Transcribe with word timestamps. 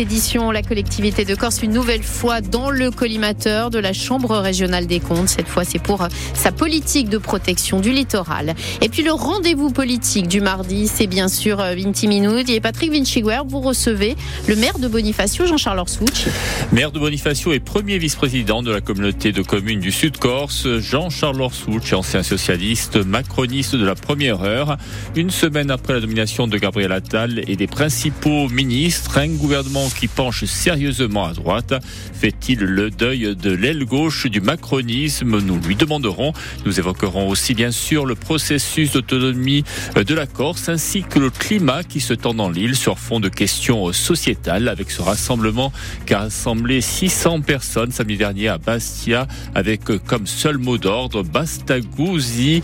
édition, 0.00 0.50
la 0.50 0.62
collectivité 0.62 1.26
de 1.26 1.34
Corse 1.34 1.62
une 1.62 1.72
nouvelle 1.72 2.02
fois 2.02 2.40
dans 2.40 2.70
le 2.70 2.90
collimateur 2.90 3.68
de 3.68 3.78
la 3.78 3.92
Chambre 3.92 4.38
régionale 4.38 4.86
des 4.86 4.98
comptes. 4.98 5.28
Cette 5.28 5.46
fois, 5.46 5.64
c'est 5.64 5.78
pour 5.78 6.08
sa 6.32 6.52
politique 6.52 7.10
de 7.10 7.18
protection 7.18 7.80
du 7.80 7.92
littoral. 7.92 8.54
Et 8.80 8.88
puis 8.88 9.02
le 9.02 9.12
rendez-vous 9.12 9.70
politique 9.70 10.26
du 10.26 10.40
mardi, 10.40 10.88
c'est 10.88 11.06
bien 11.06 11.28
sûr 11.28 11.58
Vinti 11.58 12.08
Minoud 12.08 12.48
et 12.48 12.60
Patrick 12.60 12.90
Vinciguer. 12.90 13.40
Vous 13.46 13.60
recevez 13.60 14.16
le 14.48 14.56
maire 14.56 14.78
de 14.78 14.88
Bonifacio, 14.88 15.46
Jean-Charles 15.46 15.80
Orsouch. 15.80 16.28
Maire 16.72 16.92
de 16.92 16.98
Bonifacio 16.98 17.52
et 17.52 17.60
premier 17.60 17.98
vice-président 17.98 18.62
de 18.62 18.70
la 18.70 18.80
communauté 18.80 19.32
de 19.32 19.42
communes 19.42 19.80
du 19.80 19.92
Sud-Corse, 19.92 20.78
Jean-Charles 20.78 21.42
Orsouch, 21.42 21.92
ancien 21.92 22.22
socialiste, 22.22 22.96
macroniste 22.96 23.76
de 23.76 23.84
la 23.84 23.94
première 23.94 24.42
heure. 24.42 24.78
Une 25.14 25.30
semaine 25.30 25.70
après 25.70 25.92
la 25.92 26.00
nomination 26.00 26.46
de 26.46 26.56
Gabriel 26.56 26.92
Attal 26.92 27.42
et 27.46 27.56
des 27.56 27.66
principaux 27.66 28.48
ministres, 28.48 29.18
un 29.18 29.28
gouvernement 29.28 29.89
qui 29.94 30.08
penche 30.08 30.44
sérieusement 30.44 31.26
à 31.26 31.32
droite. 31.32 31.74
Fait-il 32.12 32.60
le 32.60 32.90
deuil 32.90 33.36
de 33.36 33.50
l'aile 33.50 33.84
gauche 33.84 34.26
du 34.26 34.40
macronisme 34.40 35.40
Nous 35.40 35.58
lui 35.60 35.76
demanderons. 35.76 36.32
Nous 36.64 36.78
évoquerons 36.78 37.28
aussi 37.28 37.54
bien 37.54 37.70
sûr 37.70 38.06
le 38.06 38.14
processus 38.14 38.92
d'autonomie 38.92 39.64
de 39.94 40.14
la 40.14 40.26
Corse 40.26 40.68
ainsi 40.68 41.02
que 41.02 41.18
le 41.18 41.30
climat 41.30 41.82
qui 41.82 42.00
se 42.00 42.14
tend 42.14 42.34
dans 42.34 42.50
l'île 42.50 42.76
sur 42.76 42.98
fond 42.98 43.20
de 43.20 43.28
questions 43.28 43.92
sociétales 43.92 44.68
avec 44.68 44.90
ce 44.90 45.02
rassemblement 45.02 45.72
qui 46.06 46.14
a 46.14 46.20
rassemblé 46.20 46.80
600 46.80 47.40
personnes 47.42 47.92
samedi 47.92 48.16
dernier 48.16 48.48
à 48.48 48.58
Bastia 48.58 49.26
avec 49.54 49.84
comme 50.06 50.26
seul 50.26 50.58
mot 50.58 50.78
d'ordre 50.78 51.22
Bastagouzi, 51.22 52.62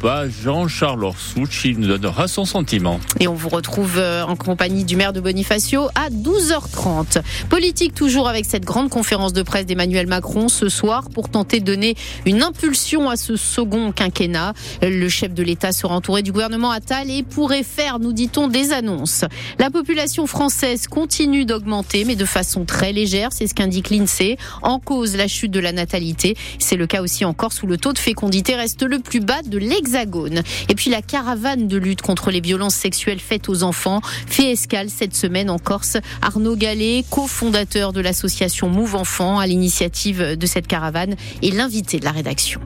pas 0.00 0.28
Jean-Charles 0.28 1.04
Orsouch. 1.04 1.64
Il 1.64 1.78
nous 1.78 1.88
donnera 1.88 2.28
son 2.28 2.44
sentiment. 2.44 3.00
Et 3.20 3.28
on 3.28 3.34
vous 3.34 3.48
retrouve 3.48 3.98
euh, 3.98 4.24
en 4.24 4.36
compagnie 4.36 4.84
du 4.84 4.96
maire 4.96 5.12
de 5.12 5.20
Bonifacio 5.20 5.88
à 5.94 6.10
12h30. 6.24 7.22
Politique 7.50 7.94
toujours 7.94 8.28
avec 8.28 8.46
cette 8.46 8.64
grande 8.64 8.88
conférence 8.88 9.34
de 9.34 9.42
presse 9.42 9.66
d'Emmanuel 9.66 10.06
Macron 10.06 10.48
ce 10.48 10.68
soir 10.68 11.10
pour 11.10 11.28
tenter 11.28 11.60
de 11.60 11.64
donner 11.64 11.96
une 12.24 12.42
impulsion 12.42 13.10
à 13.10 13.16
ce 13.16 13.36
second 13.36 13.92
quinquennat. 13.92 14.54
Le 14.82 15.08
chef 15.08 15.34
de 15.34 15.42
l'État 15.42 15.72
sera 15.72 15.94
entouré 15.94 16.22
du 16.22 16.32
gouvernement 16.32 16.70
Attal 16.70 17.10
et 17.10 17.22
pourrait 17.22 17.62
faire, 17.62 17.98
nous 17.98 18.12
dit-on, 18.12 18.48
des 18.48 18.72
annonces. 18.72 19.24
La 19.58 19.70
population 19.70 20.26
française 20.26 20.86
continue 20.86 21.44
d'augmenter, 21.44 22.04
mais 22.04 22.16
de 22.16 22.24
façon 22.24 22.64
très 22.64 22.92
légère, 22.92 23.30
c'est 23.32 23.46
ce 23.46 23.54
qu'indique 23.54 23.90
l'INSEE. 23.90 24.38
En 24.62 24.78
cause, 24.78 25.16
la 25.16 25.28
chute 25.28 25.50
de 25.50 25.60
la 25.60 25.72
natalité. 25.72 26.36
C'est 26.58 26.76
le 26.76 26.86
cas 26.86 27.02
aussi 27.02 27.24
en 27.24 27.34
Corse 27.34 27.62
où 27.62 27.66
le 27.66 27.76
taux 27.76 27.92
de 27.92 27.98
fécondité 27.98 28.54
reste 28.54 28.82
le 28.82 28.98
plus 28.98 29.20
bas 29.20 29.42
de 29.42 29.58
l'Hexagone. 29.58 30.42
Et 30.70 30.74
puis 30.74 30.90
la 30.90 31.02
caravane 31.02 31.68
de 31.68 31.76
lutte 31.76 32.00
contre 32.00 32.30
les 32.30 32.40
violences 32.40 32.74
sexuelles 32.74 33.20
faites 33.20 33.48
aux 33.48 33.62
enfants 33.62 34.00
fait 34.26 34.52
escale 34.52 34.88
cette 34.88 35.14
semaine 35.14 35.50
en 35.50 35.58
Corse. 35.58 35.98
Arnaud 36.22 36.56
Gallet, 36.56 37.04
cofondateur 37.10 37.92
de 37.92 38.00
l'association 38.00 38.68
Move 38.68 38.96
Enfants, 38.96 39.38
à 39.38 39.46
l'initiative 39.46 40.36
de 40.36 40.46
cette 40.46 40.66
caravane, 40.66 41.16
est 41.42 41.50
l'invité 41.50 41.98
de 41.98 42.04
la 42.04 42.12
rédaction 42.12 42.60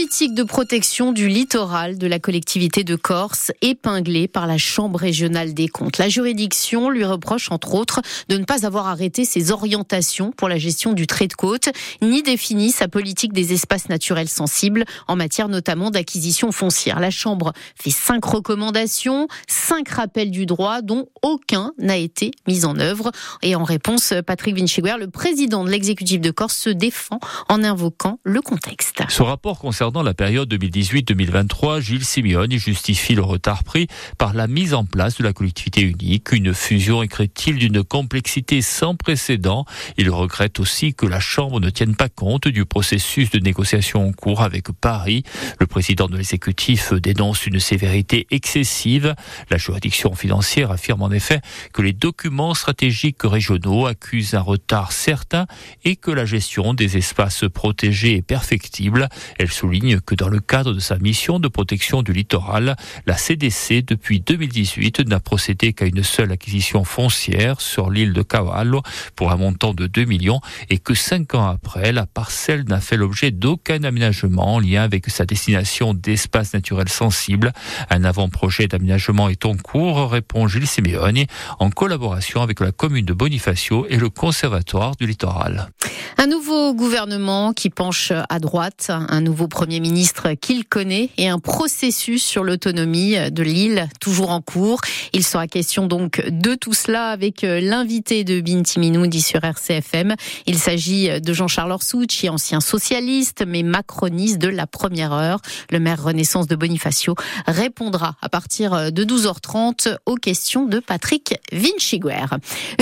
politique 0.00 0.32
de 0.32 0.44
protection 0.44 1.12
du 1.12 1.28
littoral 1.28 1.98
de 1.98 2.06
la 2.06 2.18
collectivité 2.18 2.84
de 2.84 2.96
Corse, 2.96 3.52
épinglée 3.60 4.28
par 4.28 4.46
la 4.46 4.56
Chambre 4.56 4.98
régionale 4.98 5.52
des 5.52 5.68
comptes. 5.68 5.98
La 5.98 6.08
juridiction 6.08 6.88
lui 6.88 7.04
reproche, 7.04 7.50
entre 7.50 7.74
autres, 7.74 8.00
de 8.30 8.38
ne 8.38 8.44
pas 8.44 8.64
avoir 8.64 8.86
arrêté 8.86 9.26
ses 9.26 9.50
orientations 9.50 10.32
pour 10.32 10.48
la 10.48 10.56
gestion 10.56 10.94
du 10.94 11.06
trait 11.06 11.26
de 11.26 11.34
côte, 11.34 11.68
ni 12.00 12.22
défini 12.22 12.70
sa 12.70 12.88
politique 12.88 13.34
des 13.34 13.52
espaces 13.52 13.90
naturels 13.90 14.30
sensibles, 14.30 14.86
en 15.06 15.16
matière 15.16 15.50
notamment 15.50 15.90
d'acquisition 15.90 16.50
foncière. 16.50 16.98
La 16.98 17.10
Chambre 17.10 17.52
fait 17.74 17.90
cinq 17.90 18.24
recommandations, 18.24 19.28
cinq 19.48 19.90
rappels 19.90 20.30
du 20.30 20.46
droit, 20.46 20.80
dont 20.80 21.08
aucun 21.20 21.72
n'a 21.76 21.98
été 21.98 22.30
mis 22.48 22.64
en 22.64 22.78
œuvre. 22.78 23.12
Et 23.42 23.54
en 23.54 23.64
réponse, 23.64 24.14
Patrick 24.26 24.56
Vinciguer, 24.56 24.96
le 24.98 25.10
président 25.10 25.62
de 25.62 25.68
l'exécutif 25.68 26.22
de 26.22 26.30
Corse, 26.30 26.56
se 26.56 26.70
défend 26.70 27.20
en 27.50 27.62
invoquant 27.62 28.18
le 28.24 28.40
contexte. 28.40 29.02
Ce 29.10 29.22
rapport 29.22 29.58
Concernant 29.90 30.06
la 30.06 30.14
période 30.14 30.54
2018-2023, 30.54 31.80
Gilles 31.80 32.04
Simeone 32.04 32.52
justifie 32.52 33.16
le 33.16 33.22
retard 33.22 33.64
pris 33.64 33.88
par 34.18 34.34
la 34.34 34.46
mise 34.46 34.72
en 34.72 34.84
place 34.84 35.18
de 35.18 35.24
la 35.24 35.32
collectivité 35.32 35.80
unique. 35.80 36.30
Une 36.30 36.54
fusion, 36.54 37.02
écrit-il, 37.02 37.56
d'une 37.56 37.82
complexité 37.82 38.62
sans 38.62 38.94
précédent. 38.94 39.64
Il 39.98 40.08
regrette 40.10 40.60
aussi 40.60 40.94
que 40.94 41.06
la 41.06 41.18
Chambre 41.18 41.58
ne 41.58 41.70
tienne 41.70 41.96
pas 41.96 42.08
compte 42.08 42.46
du 42.46 42.66
processus 42.66 43.30
de 43.30 43.40
négociation 43.40 44.06
en 44.06 44.12
cours 44.12 44.42
avec 44.42 44.70
Paris. 44.70 45.24
Le 45.58 45.66
président 45.66 46.06
de 46.06 46.16
l'exécutif 46.16 46.92
dénonce 46.92 47.46
une 47.46 47.58
sévérité 47.58 48.28
excessive. 48.30 49.16
La 49.50 49.56
juridiction 49.56 50.14
financière 50.14 50.70
affirme 50.70 51.02
en 51.02 51.10
effet 51.10 51.40
que 51.72 51.82
les 51.82 51.94
documents 51.94 52.54
stratégiques 52.54 53.24
régionaux 53.24 53.86
accusent 53.86 54.34
un 54.34 54.40
retard 54.40 54.92
certain 54.92 55.46
et 55.84 55.96
que 55.96 56.12
la 56.12 56.26
gestion 56.26 56.74
des 56.74 56.96
espaces 56.96 57.44
protégés 57.52 58.18
est 58.18 58.22
perfectible. 58.22 59.08
Elle 59.36 59.50
souligne 59.50 59.79
que 60.04 60.14
dans 60.14 60.28
le 60.28 60.40
cadre 60.40 60.72
de 60.74 60.78
sa 60.78 60.98
mission 60.98 61.38
de 61.38 61.48
protection 61.48 62.02
du 62.02 62.12
littoral, 62.12 62.76
la 63.06 63.16
CDC, 63.16 63.82
depuis 63.82 64.20
2018, 64.20 65.00
n'a 65.08 65.20
procédé 65.20 65.72
qu'à 65.72 65.86
une 65.86 66.02
seule 66.02 66.32
acquisition 66.32 66.84
foncière 66.84 67.60
sur 67.60 67.90
l'île 67.90 68.12
de 68.12 68.22
Cavallo 68.22 68.82
pour 69.16 69.32
un 69.32 69.36
montant 69.36 69.72
de 69.72 69.86
2 69.86 70.04
millions 70.04 70.40
et 70.68 70.78
que 70.78 70.94
cinq 70.94 71.34
ans 71.34 71.46
après, 71.46 71.92
la 71.92 72.06
parcelle 72.06 72.64
n'a 72.68 72.80
fait 72.80 72.96
l'objet 72.96 73.30
d'aucun 73.30 73.82
aménagement 73.84 74.54
en 74.54 74.58
lien 74.58 74.82
avec 74.82 75.08
sa 75.08 75.24
destination 75.24 75.94
d'espace 75.94 76.52
naturel 76.52 76.88
sensible. 76.88 77.52
Un 77.88 78.04
avant-projet 78.04 78.68
d'aménagement 78.68 79.28
est 79.28 79.44
en 79.46 79.56
cours, 79.56 80.10
répond 80.10 80.46
Gilles 80.46 80.66
Simeoni, 80.66 81.26
en 81.58 81.70
collaboration 81.70 82.42
avec 82.42 82.60
la 82.60 82.72
commune 82.72 83.06
de 83.06 83.14
Bonifacio 83.14 83.86
et 83.88 83.96
le 83.96 84.10
conservatoire 84.10 84.96
du 84.96 85.06
littoral. 85.06 85.70
Un 86.18 86.26
nouveau 86.26 86.74
gouvernement 86.74 87.54
qui 87.54 87.70
penche 87.70 88.12
à 88.28 88.38
droite, 88.38 88.90
un 88.90 89.20
nouveau 89.20 89.48
Premier 89.60 89.80
ministre 89.80 90.32
qu'il 90.40 90.64
connaît 90.64 91.10
et 91.18 91.28
un 91.28 91.38
processus 91.38 92.24
sur 92.24 92.44
l'autonomie 92.44 93.30
de 93.30 93.42
l'île 93.42 93.90
toujours 94.00 94.30
en 94.30 94.40
cours. 94.40 94.80
Il 95.12 95.22
sera 95.22 95.46
question 95.48 95.86
donc 95.86 96.26
de 96.26 96.54
tout 96.54 96.72
cela 96.72 97.08
avec 97.08 97.44
euh, 97.44 97.60
l'invité 97.60 98.24
de 98.24 98.40
Binti 98.40 98.78
Minoudi 98.78 99.20
sur 99.20 99.44
RCFM. 99.44 100.14
Il 100.46 100.58
s'agit 100.58 101.20
de 101.20 101.32
Jean-Charles 101.34 101.72
Orsouchi, 101.72 102.30
ancien 102.30 102.60
socialiste 102.60 103.44
mais 103.46 103.62
macroniste 103.62 104.38
de 104.38 104.48
la 104.48 104.66
première 104.66 105.12
heure. 105.12 105.42
Le 105.70 105.78
maire 105.78 106.02
Renaissance 106.02 106.46
de 106.46 106.56
Bonifacio 106.56 107.14
répondra 107.46 108.16
à 108.22 108.30
partir 108.30 108.90
de 108.90 109.04
12h30 109.04 109.98
aux 110.06 110.14
questions 110.14 110.64
de 110.64 110.78
Patrick 110.78 111.34
Vinciguer. 111.52 112.24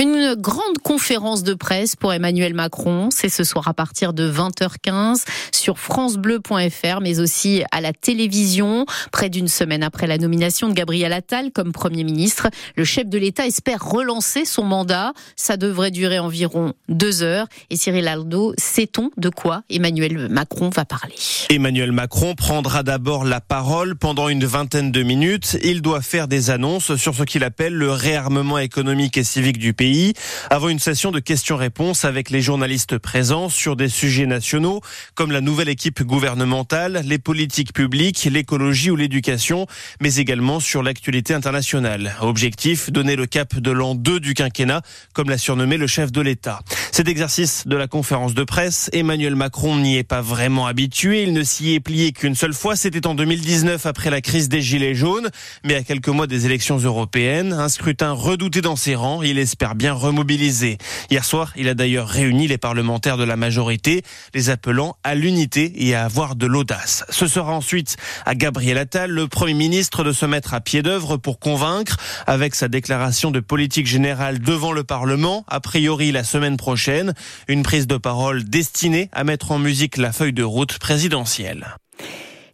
Une 0.01 0.35
grande 0.35 0.77
conférence 0.81 1.43
de 1.43 1.55
presse 1.55 1.97
pour 1.97 2.13
Emmanuel 2.13 2.53
Macron, 2.53 3.09
c'est 3.11 3.27
ce 3.27 3.43
soir 3.43 3.67
à 3.67 3.73
partir 3.73 4.13
de 4.13 4.31
20h15 4.31 5.25
sur 5.51 5.77
francebleu.fr 5.77 6.68
mais 7.01 7.19
aussi 7.19 7.63
à 7.71 7.81
la 7.81 7.93
télévision. 7.93 8.85
Près 9.11 9.29
d'une 9.29 9.47
semaine 9.47 9.83
après 9.83 10.07
la 10.07 10.17
nomination 10.17 10.69
de 10.69 10.73
Gabriel 10.73 11.13
Attal 11.13 11.51
comme 11.51 11.71
Premier 11.71 12.03
ministre, 12.03 12.49
le 12.75 12.83
chef 12.83 13.07
de 13.07 13.17
l'État 13.17 13.45
espère 13.45 13.83
relancer 13.83 14.45
son 14.45 14.63
mandat. 14.63 15.13
Ça 15.35 15.57
devrait 15.57 15.91
durer 15.91 16.19
environ 16.19 16.73
deux 16.87 17.23
heures. 17.23 17.47
Et 17.69 17.75
Cyril 17.75 18.07
Aldo, 18.07 18.53
sait-on 18.57 19.11
de 19.17 19.29
quoi 19.29 19.63
Emmanuel 19.69 20.29
Macron 20.29 20.69
va 20.69 20.85
parler 20.85 21.15
Emmanuel 21.49 21.91
Macron 21.91 22.35
prendra 22.35 22.83
d'abord 22.83 23.23
la 23.23 23.41
parole 23.41 23.95
pendant 23.95 24.29
une 24.29 24.45
vingtaine 24.45 24.91
de 24.91 25.03
minutes. 25.03 25.57
Il 25.63 25.81
doit 25.81 26.01
faire 26.01 26.27
des 26.27 26.49
annonces 26.49 26.95
sur 26.95 27.15
ce 27.15 27.23
qu'il 27.23 27.43
appelle 27.43 27.73
le 27.73 27.91
réarmement 27.91 28.57
économique 28.59 29.17
et 29.17 29.23
civique 29.23 29.57
du 29.57 29.73
pays, 29.73 30.13
avant 30.49 30.69
une 30.69 30.79
session 30.79 31.11
de 31.11 31.19
questions-réponses 31.19 32.05
avec 32.05 32.29
les 32.29 32.41
journalistes 32.41 32.97
présents 32.97 33.49
sur 33.49 33.75
des 33.75 33.89
sujets 33.89 34.25
nationaux 34.25 34.81
comme 35.15 35.31
la 35.31 35.41
nouvelle 35.41 35.69
équipe 35.69 36.03
gouvernementale 36.03 36.58
les 37.03 37.19
politiques 37.19 37.73
publiques, 37.73 38.27
l'écologie 38.31 38.91
ou 38.91 38.95
l'éducation, 38.95 39.65
mais 40.01 40.15
également 40.15 40.59
sur 40.59 40.83
l'actualité 40.83 41.33
internationale. 41.33 42.15
Objectif, 42.21 42.91
donner 42.91 43.15
le 43.15 43.25
cap 43.25 43.57
de 43.57 43.71
l'an 43.71 43.95
2 43.95 44.19
du 44.19 44.33
quinquennat, 44.33 44.81
comme 45.13 45.29
l'a 45.29 45.37
surnommé 45.37 45.77
le 45.77 45.87
chef 45.87 46.11
de 46.11 46.21
l'État. 46.21 46.59
Cet 46.91 47.07
exercice 47.07 47.65
de 47.65 47.75
la 47.75 47.87
conférence 47.87 48.33
de 48.33 48.43
presse, 48.43 48.89
Emmanuel 48.93 49.35
Macron 49.35 49.77
n'y 49.77 49.97
est 49.97 50.03
pas 50.03 50.21
vraiment 50.21 50.67
habitué. 50.67 51.23
Il 51.23 51.33
ne 51.33 51.43
s'y 51.43 51.73
est 51.73 51.79
plié 51.79 52.11
qu'une 52.11 52.35
seule 52.35 52.53
fois. 52.53 52.75
C'était 52.75 53.07
en 53.07 53.15
2019 53.15 53.85
après 53.85 54.09
la 54.09 54.21
crise 54.21 54.49
des 54.49 54.61
Gilets 54.61 54.95
jaunes. 54.95 55.29
Mais 55.63 55.75
à 55.75 55.83
quelques 55.83 56.09
mois 56.09 56.27
des 56.27 56.45
élections 56.45 56.77
européennes, 56.77 57.53
un 57.53 57.69
scrutin 57.69 58.11
redouté 58.11 58.61
dans 58.61 58.75
ses 58.75 58.95
rangs, 58.95 59.21
il 59.21 59.37
espère 59.37 59.75
bien 59.75 59.93
remobiliser. 59.93 60.77
Hier 61.09 61.23
soir, 61.23 61.53
il 61.55 61.69
a 61.69 61.73
d'ailleurs 61.73 62.07
réuni 62.07 62.47
les 62.47 62.57
parlementaires 62.57 63.17
de 63.17 63.23
la 63.23 63.37
majorité, 63.37 64.03
les 64.33 64.49
appelant 64.49 64.97
à 65.03 65.15
l'unité 65.15 65.71
et 65.75 65.95
à 65.95 66.03
avoir 66.03 66.35
de 66.35 66.45
l'audace. 66.49 67.05
Ce 67.09 67.27
sera 67.27 67.53
ensuite 67.53 67.95
à 68.25 68.35
Gabriel 68.35 68.77
Attal, 68.77 69.11
le 69.11 69.27
Premier 69.27 69.53
ministre, 69.53 70.03
de 70.03 70.11
se 70.11 70.25
mettre 70.25 70.53
à 70.53 70.61
pied 70.61 70.81
d'œuvre 70.81 71.17
pour 71.17 71.39
convaincre, 71.39 71.97
avec 72.27 72.55
sa 72.55 72.67
déclaration 72.67 73.31
de 73.31 73.39
politique 73.39 73.87
générale 73.87 74.39
devant 74.39 74.71
le 74.71 74.83
Parlement, 74.83 75.45
a 75.47 75.59
priori 75.59 76.11
la 76.11 76.23
semaine 76.23 76.57
prochaine, 76.57 77.13
une 77.47 77.63
prise 77.63 77.87
de 77.87 77.97
parole 77.97 78.43
destinée 78.43 79.09
à 79.13 79.23
mettre 79.23 79.51
en 79.51 79.59
musique 79.59 79.97
la 79.97 80.11
feuille 80.11 80.33
de 80.33 80.43
route 80.43 80.77
présidentielle. 80.79 81.77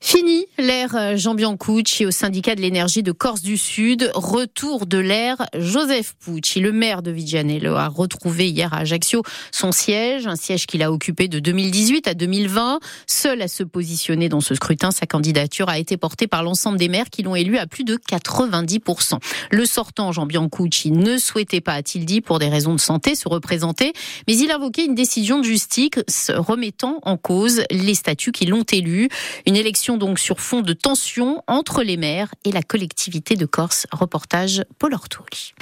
Fini 0.07 0.45
l'ère 0.59 1.17
Jean 1.17 1.33
Biancucci 1.33 2.05
au 2.05 2.11
syndicat 2.11 2.53
de 2.53 2.61
l'énergie 2.61 3.01
de 3.01 3.11
Corse 3.11 3.41
du 3.41 3.57
Sud. 3.57 4.11
Retour 4.13 4.85
de 4.85 4.99
l'ère 4.99 5.47
Joseph 5.57 6.13
Pucci. 6.23 6.59
Le 6.59 6.71
maire 6.71 7.01
de 7.01 7.09
Vigianello 7.09 7.73
a 7.73 7.87
retrouvé 7.87 8.47
hier 8.47 8.71
à 8.71 8.81
Ajaccio 8.81 9.23
son 9.51 9.71
siège, 9.71 10.27
un 10.27 10.35
siège 10.35 10.67
qu'il 10.67 10.83
a 10.83 10.91
occupé 10.91 11.27
de 11.27 11.39
2018 11.39 12.07
à 12.07 12.13
2020. 12.13 12.81
Seul 13.07 13.41
à 13.41 13.47
se 13.47 13.63
positionner 13.63 14.29
dans 14.29 14.41
ce 14.41 14.53
scrutin, 14.53 14.91
sa 14.91 15.07
candidature 15.07 15.69
a 15.69 15.79
été 15.79 15.97
portée 15.97 16.27
par 16.27 16.43
l'ensemble 16.43 16.77
des 16.77 16.87
maires 16.87 17.09
qui 17.09 17.23
l'ont 17.23 17.35
élu 17.35 17.57
à 17.57 17.65
plus 17.65 17.83
de 17.83 17.95
90%. 17.95 19.17
Le 19.49 19.65
sortant 19.65 20.11
Jean 20.11 20.27
Biancucci 20.27 20.91
ne 20.91 21.17
souhaitait 21.17 21.61
pas, 21.61 21.73
a-t-il 21.73 22.05
dit, 22.05 22.21
pour 22.21 22.37
des 22.37 22.49
raisons 22.49 22.75
de 22.75 22.79
santé, 22.79 23.15
se 23.15 23.27
représenter, 23.27 23.93
mais 24.27 24.37
il 24.37 24.51
a 24.51 24.57
invoqué 24.57 24.85
une 24.85 24.93
décision 24.93 25.39
de 25.39 25.45
justice 25.45 26.29
remettant 26.29 26.99
en 27.01 27.17
cause 27.17 27.63
les 27.71 27.95
statuts 27.95 28.31
qui 28.31 28.45
l'ont 28.45 28.65
élu. 28.71 29.09
Une 29.47 29.55
élection 29.55 29.94
donc 29.97 30.19
sur 30.19 30.39
fond 30.39 30.61
de 30.61 30.73
tension 30.73 31.43
entre 31.47 31.83
les 31.83 31.97
maires 31.97 32.33
et 32.43 32.51
la 32.51 32.61
collectivité 32.61 33.35
de 33.35 33.45
Corse. 33.45 33.87
Reportage 33.91 34.63
Paul 34.79 34.93
Ortoli. 34.93 35.53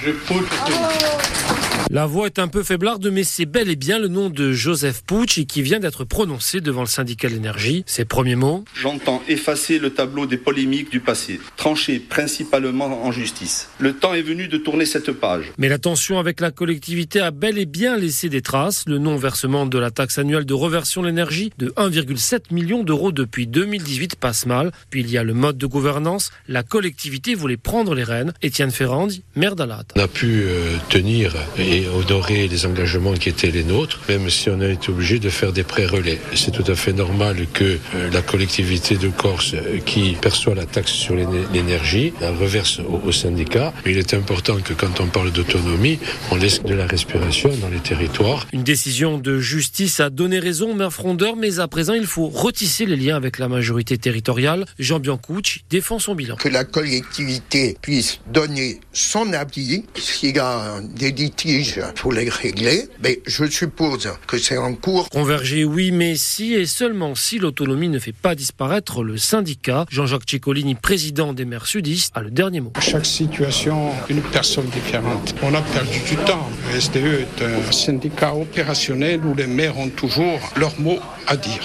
La 1.89 2.05
voix 2.05 2.27
est 2.27 2.39
un 2.39 2.47
peu 2.47 2.63
faiblarde, 2.63 3.07
mais 3.11 3.23
c'est 3.23 3.45
bel 3.45 3.69
et 3.69 3.75
bien 3.75 3.99
le 3.99 4.07
nom 4.07 4.29
de 4.29 4.51
Joseph 4.51 5.03
Pucci 5.05 5.45
qui 5.45 5.61
vient 5.61 5.79
d'être 5.79 6.05
prononcé 6.05 6.61
devant 6.61 6.81
le 6.81 6.87
syndicat 6.87 7.27
de 7.27 7.33
l'énergie. 7.33 7.83
Ses 7.85 8.05
premiers 8.05 8.35
mots 8.35 8.63
J'entends 8.73 9.21
effacer 9.27 9.79
le 9.79 9.91
tableau 9.91 10.25
des 10.25 10.37
polémiques 10.37 10.89
du 10.89 11.01
passé, 11.01 11.39
tranché 11.57 11.99
principalement 11.99 13.05
en 13.05 13.11
justice. 13.11 13.69
Le 13.79 13.93
temps 13.93 14.13
est 14.13 14.21
venu 14.21 14.47
de 14.47 14.57
tourner 14.57 14.85
cette 14.85 15.11
page. 15.11 15.51
Mais 15.57 15.69
la 15.69 15.77
tension 15.77 16.19
avec 16.19 16.39
la 16.39 16.51
collectivité 16.51 17.19
a 17.19 17.31
bel 17.31 17.57
et 17.57 17.65
bien 17.65 17.97
laissé 17.97 18.29
des 18.29 18.41
traces. 18.41 18.85
Le 18.87 18.97
non-versement 18.97 19.65
de 19.65 19.77
la 19.77 19.91
taxe 19.91 20.17
annuelle 20.17 20.45
de 20.45 20.53
reversion 20.53 21.01
de 21.01 21.07
l'énergie 21.07 21.51
de 21.57 21.69
1,7 21.77 22.53
million 22.53 22.83
d'euros 22.83 23.11
depuis 23.11 23.45
2018 23.45 24.12
passe 24.15 24.45
mal. 24.45 24.71
Puis 24.89 25.01
il 25.01 25.09
y 25.09 25.17
a 25.17 25.23
le 25.23 25.33
mode 25.33 25.57
de 25.57 25.65
gouvernance. 25.65 26.31
La 26.47 26.63
collectivité 26.63 27.35
voulait 27.35 27.57
prendre 27.57 27.95
les 27.95 28.03
rênes. 28.03 28.33
Étienne 28.41 28.71
Ferrandi, 28.71 29.23
maire 29.35 29.55
d'Alade. 29.55 29.85
On 29.95 29.99
a 29.99 30.07
pu 30.07 30.43
euh, 30.43 30.77
tenir 30.89 31.35
et 31.57 31.87
honorer 31.87 32.47
les 32.47 32.65
engagements 32.65 33.13
qui 33.13 33.29
étaient 33.29 33.51
les 33.51 33.63
nôtres, 33.63 33.99
même 34.09 34.29
si 34.29 34.49
on 34.49 34.59
a 34.59 34.67
été 34.67 34.89
obligé 34.89 35.19
de 35.19 35.29
faire 35.29 35.53
des 35.53 35.63
pré-relais. 35.63 36.19
C'est 36.33 36.51
tout 36.51 36.69
à 36.71 36.75
fait 36.75 36.93
normal 36.93 37.37
que 37.53 37.77
euh, 37.95 38.09
la 38.11 38.21
collectivité 38.21 38.97
de 38.97 39.09
Corse, 39.09 39.53
euh, 39.53 39.79
qui 39.85 40.15
perçoit 40.21 40.55
la 40.55 40.65
taxe 40.65 40.91
sur 40.91 41.15
l'énergie, 41.15 42.13
la 42.21 42.31
reverse 42.31 42.79
au, 42.79 43.11
syndicat. 43.11 43.73
Mais 43.85 43.91
il 43.91 43.97
est 43.97 44.13
important 44.13 44.57
que 44.57 44.73
quand 44.73 44.99
on 44.99 45.07
parle 45.07 45.31
d'autonomie, 45.31 45.99
on 46.31 46.35
laisse 46.35 46.63
de 46.63 46.73
la 46.73 46.87
respiration 46.87 47.49
dans 47.61 47.69
les 47.69 47.79
territoires. 47.79 48.47
Une 48.53 48.63
décision 48.63 49.17
de 49.17 49.39
justice 49.39 49.99
a 49.99 50.09
donné 50.09 50.39
raison, 50.39 50.73
maire 50.73 50.91
Frondeur, 50.91 51.35
mais 51.35 51.59
à 51.59 51.67
présent, 51.67 51.93
il 51.93 52.05
faut 52.05 52.27
retisser 52.27 52.85
les 52.85 52.95
liens 52.95 53.15
avec 53.15 53.37
la 53.39 53.47
majorité 53.47 53.97
territoriale 54.03 54.65
Jean 54.77 54.99
Biancucci 54.99 55.63
défend 55.69 55.97
son 55.97 56.13
bilan. 56.13 56.35
Que 56.35 56.49
la 56.49 56.65
collectivité 56.65 57.77
puisse 57.81 58.19
donner 58.27 58.81
son 58.91 59.31
avis, 59.31 59.85
s'il 59.95 60.35
y 60.35 60.39
a 60.39 60.81
des 60.81 61.11
litiges, 61.11 61.81
pour 61.95 62.11
les 62.11 62.29
régler, 62.29 62.83
mais 63.01 63.21
je 63.25 63.45
suppose 63.45 64.09
que 64.27 64.37
c'est 64.37 64.57
en 64.57 64.75
cours. 64.75 65.09
Converger, 65.09 65.63
oui, 65.63 65.91
mais 65.91 66.15
si 66.17 66.53
et 66.53 66.65
seulement 66.65 67.15
si 67.15 67.39
l'autonomie 67.39 67.87
ne 67.87 67.97
fait 67.97 68.11
pas 68.11 68.35
disparaître 68.35 69.03
le 69.03 69.17
syndicat. 69.17 69.85
Jean-Jacques 69.89 70.29
Ciccolini, 70.29 70.75
président 70.75 71.31
des 71.31 71.45
maires 71.45 71.65
sudistes, 71.65 72.11
a 72.13 72.21
le 72.21 72.29
dernier 72.29 72.59
mot. 72.59 72.73
Chaque 72.81 73.05
situation, 73.05 73.91
une 74.09 74.21
personne 74.21 74.67
différente. 74.67 75.33
On 75.41 75.53
a 75.53 75.61
perdu 75.61 75.99
du 76.09 76.17
temps. 76.17 76.49
Le 76.73 76.81
SDE 76.81 76.97
est 76.97 77.41
un 77.41 77.71
syndicat 77.71 78.35
opérationnel 78.35 79.21
où 79.25 79.33
les 79.33 79.47
maires 79.47 79.77
ont 79.77 79.89
toujours 79.89 80.39
leur 80.57 80.77
mot 80.79 80.99
à 81.27 81.37
dire. 81.37 81.61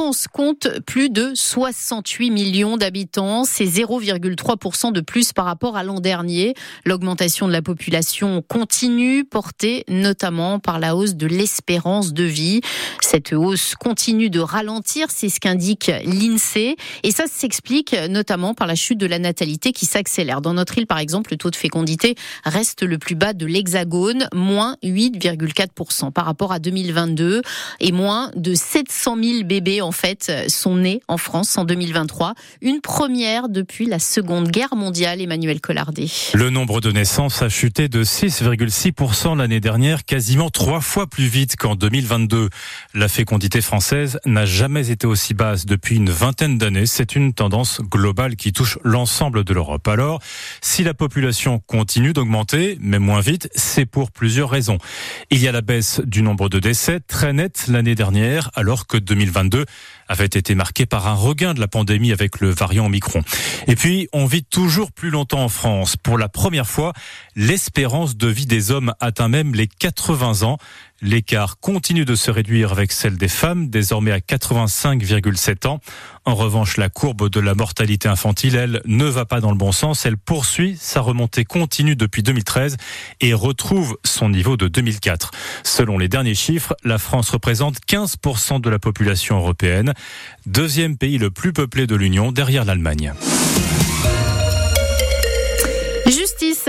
France 0.00 0.28
compte 0.28 0.66
plus 0.86 1.10
de 1.10 1.32
68 1.34 2.30
millions 2.30 2.78
d'habitants. 2.78 3.44
C'est 3.44 3.66
0,3% 3.66 4.92
de 4.92 5.02
plus 5.02 5.34
par 5.34 5.44
rapport 5.44 5.76
à 5.76 5.84
l'an 5.84 6.00
dernier. 6.00 6.54
L'augmentation 6.86 7.46
de 7.46 7.52
la 7.52 7.60
population 7.60 8.40
continue, 8.40 9.26
portée 9.26 9.84
notamment 9.88 10.58
par 10.58 10.78
la 10.78 10.96
hausse 10.96 11.16
de 11.16 11.26
l'espérance 11.26 12.14
de 12.14 12.24
vie. 12.24 12.62
Cette 13.02 13.34
hausse 13.34 13.74
continue 13.74 14.30
de 14.30 14.40
ralentir, 14.40 15.08
c'est 15.10 15.28
ce 15.28 15.38
qu'indique 15.38 15.92
l'INSEE. 16.06 16.76
Et 17.02 17.10
ça 17.10 17.24
s'explique 17.26 17.94
notamment 18.08 18.54
par 18.54 18.66
la 18.66 18.76
chute 18.76 18.98
de 18.98 19.06
la 19.06 19.18
natalité 19.18 19.72
qui 19.72 19.84
s'accélère. 19.84 20.40
Dans 20.40 20.54
notre 20.54 20.78
île, 20.78 20.86
par 20.86 20.98
exemple, 20.98 21.32
le 21.32 21.36
taux 21.36 21.50
de 21.50 21.56
fécondité 21.56 22.14
reste 22.46 22.84
le 22.84 22.96
plus 22.96 23.16
bas 23.16 23.34
de 23.34 23.44
l'Hexagone, 23.44 24.28
moins 24.32 24.76
8,4% 24.82 26.10
par 26.10 26.24
rapport 26.24 26.52
à 26.52 26.58
2022 26.58 27.42
et 27.80 27.92
moins 27.92 28.30
de 28.34 28.54
700 28.54 29.16
000 29.22 29.44
bébés 29.44 29.60
bébés 29.60 29.82
en 29.90 29.92
fait 29.92 30.32
sont 30.48 30.76
nés 30.76 31.02
en 31.08 31.16
France 31.16 31.58
en 31.58 31.64
2023, 31.64 32.34
une 32.62 32.80
première 32.80 33.48
depuis 33.48 33.86
la 33.86 33.98
Seconde 33.98 34.52
Guerre 34.52 34.76
mondiale. 34.76 35.20
Emmanuel 35.20 35.60
Collardet. 35.60 36.06
Le 36.34 36.48
nombre 36.48 36.80
de 36.80 36.92
naissances 36.92 37.42
a 37.42 37.48
chuté 37.48 37.88
de 37.88 38.04
6,6% 38.04 39.36
l'année 39.36 39.58
dernière, 39.58 40.04
quasiment 40.04 40.48
trois 40.48 40.80
fois 40.80 41.08
plus 41.08 41.26
vite 41.26 41.56
qu'en 41.56 41.74
2022. 41.74 42.50
La 42.94 43.08
fécondité 43.08 43.60
française 43.60 44.20
n'a 44.26 44.46
jamais 44.46 44.90
été 44.90 45.08
aussi 45.08 45.34
basse 45.34 45.66
depuis 45.66 45.96
une 45.96 46.10
vingtaine 46.10 46.56
d'années. 46.56 46.86
C'est 46.86 47.16
une 47.16 47.32
tendance 47.32 47.80
globale 47.80 48.36
qui 48.36 48.52
touche 48.52 48.78
l'ensemble 48.84 49.42
de 49.42 49.52
l'Europe. 49.52 49.88
Alors, 49.88 50.20
si 50.60 50.84
la 50.84 50.94
population 50.94 51.58
continue 51.66 52.12
d'augmenter, 52.12 52.78
mais 52.80 53.00
moins 53.00 53.20
vite, 53.20 53.48
c'est 53.56 53.86
pour 53.86 54.12
plusieurs 54.12 54.50
raisons. 54.50 54.78
Il 55.30 55.40
y 55.40 55.48
a 55.48 55.52
la 55.52 55.62
baisse 55.62 56.00
du 56.04 56.22
nombre 56.22 56.48
de 56.48 56.60
décès 56.60 57.00
très 57.00 57.32
nette 57.32 57.66
l'année 57.66 57.96
dernière, 57.96 58.50
alors 58.54 58.86
que 58.86 58.96
2022 58.96 59.64
avait 60.08 60.26
été 60.26 60.54
marqué 60.54 60.86
par 60.86 61.06
un 61.06 61.14
regain 61.14 61.54
de 61.54 61.60
la 61.60 61.68
pandémie 61.68 62.12
avec 62.12 62.40
le 62.40 62.50
variant 62.50 62.86
Omicron. 62.86 63.22
Et 63.68 63.76
puis, 63.76 64.08
on 64.12 64.26
vit 64.26 64.42
toujours 64.42 64.90
plus 64.90 65.10
longtemps 65.10 65.44
en 65.44 65.48
France. 65.48 65.96
Pour 65.96 66.18
la 66.18 66.28
première 66.28 66.66
fois, 66.66 66.92
l'espérance 67.36 68.16
de 68.16 68.26
vie 68.26 68.46
des 68.46 68.72
hommes 68.72 68.92
atteint 68.98 69.28
même 69.28 69.54
les 69.54 69.68
80 69.68 70.42
ans. 70.42 70.58
L'écart 71.02 71.58
continue 71.60 72.04
de 72.04 72.14
se 72.14 72.30
réduire 72.30 72.72
avec 72.72 72.92
celle 72.92 73.16
des 73.16 73.28
femmes, 73.28 73.70
désormais 73.70 74.12
à 74.12 74.18
85,7 74.18 75.66
ans. 75.66 75.80
En 76.26 76.34
revanche, 76.34 76.76
la 76.76 76.90
courbe 76.90 77.30
de 77.30 77.40
la 77.40 77.54
mortalité 77.54 78.08
infantile, 78.08 78.54
elle, 78.54 78.82
ne 78.84 79.06
va 79.06 79.24
pas 79.24 79.40
dans 79.40 79.50
le 79.50 79.56
bon 79.56 79.72
sens. 79.72 80.04
Elle 80.04 80.18
poursuit 80.18 80.76
sa 80.78 81.00
remontée 81.00 81.44
continue 81.44 81.96
depuis 81.96 82.22
2013 82.22 82.76
et 83.20 83.32
retrouve 83.32 83.96
son 84.04 84.28
niveau 84.28 84.58
de 84.58 84.68
2004. 84.68 85.30
Selon 85.64 85.96
les 85.96 86.08
derniers 86.08 86.34
chiffres, 86.34 86.74
la 86.84 86.98
France 86.98 87.30
représente 87.30 87.78
15% 87.88 88.60
de 88.60 88.68
la 88.68 88.78
population 88.78 89.38
européenne, 89.38 89.94
deuxième 90.46 90.98
pays 90.98 91.16
le 91.16 91.30
plus 91.30 91.52
peuplé 91.52 91.86
de 91.86 91.94
l'Union 91.94 92.32
derrière 92.32 92.64
l'Allemagne 92.64 93.14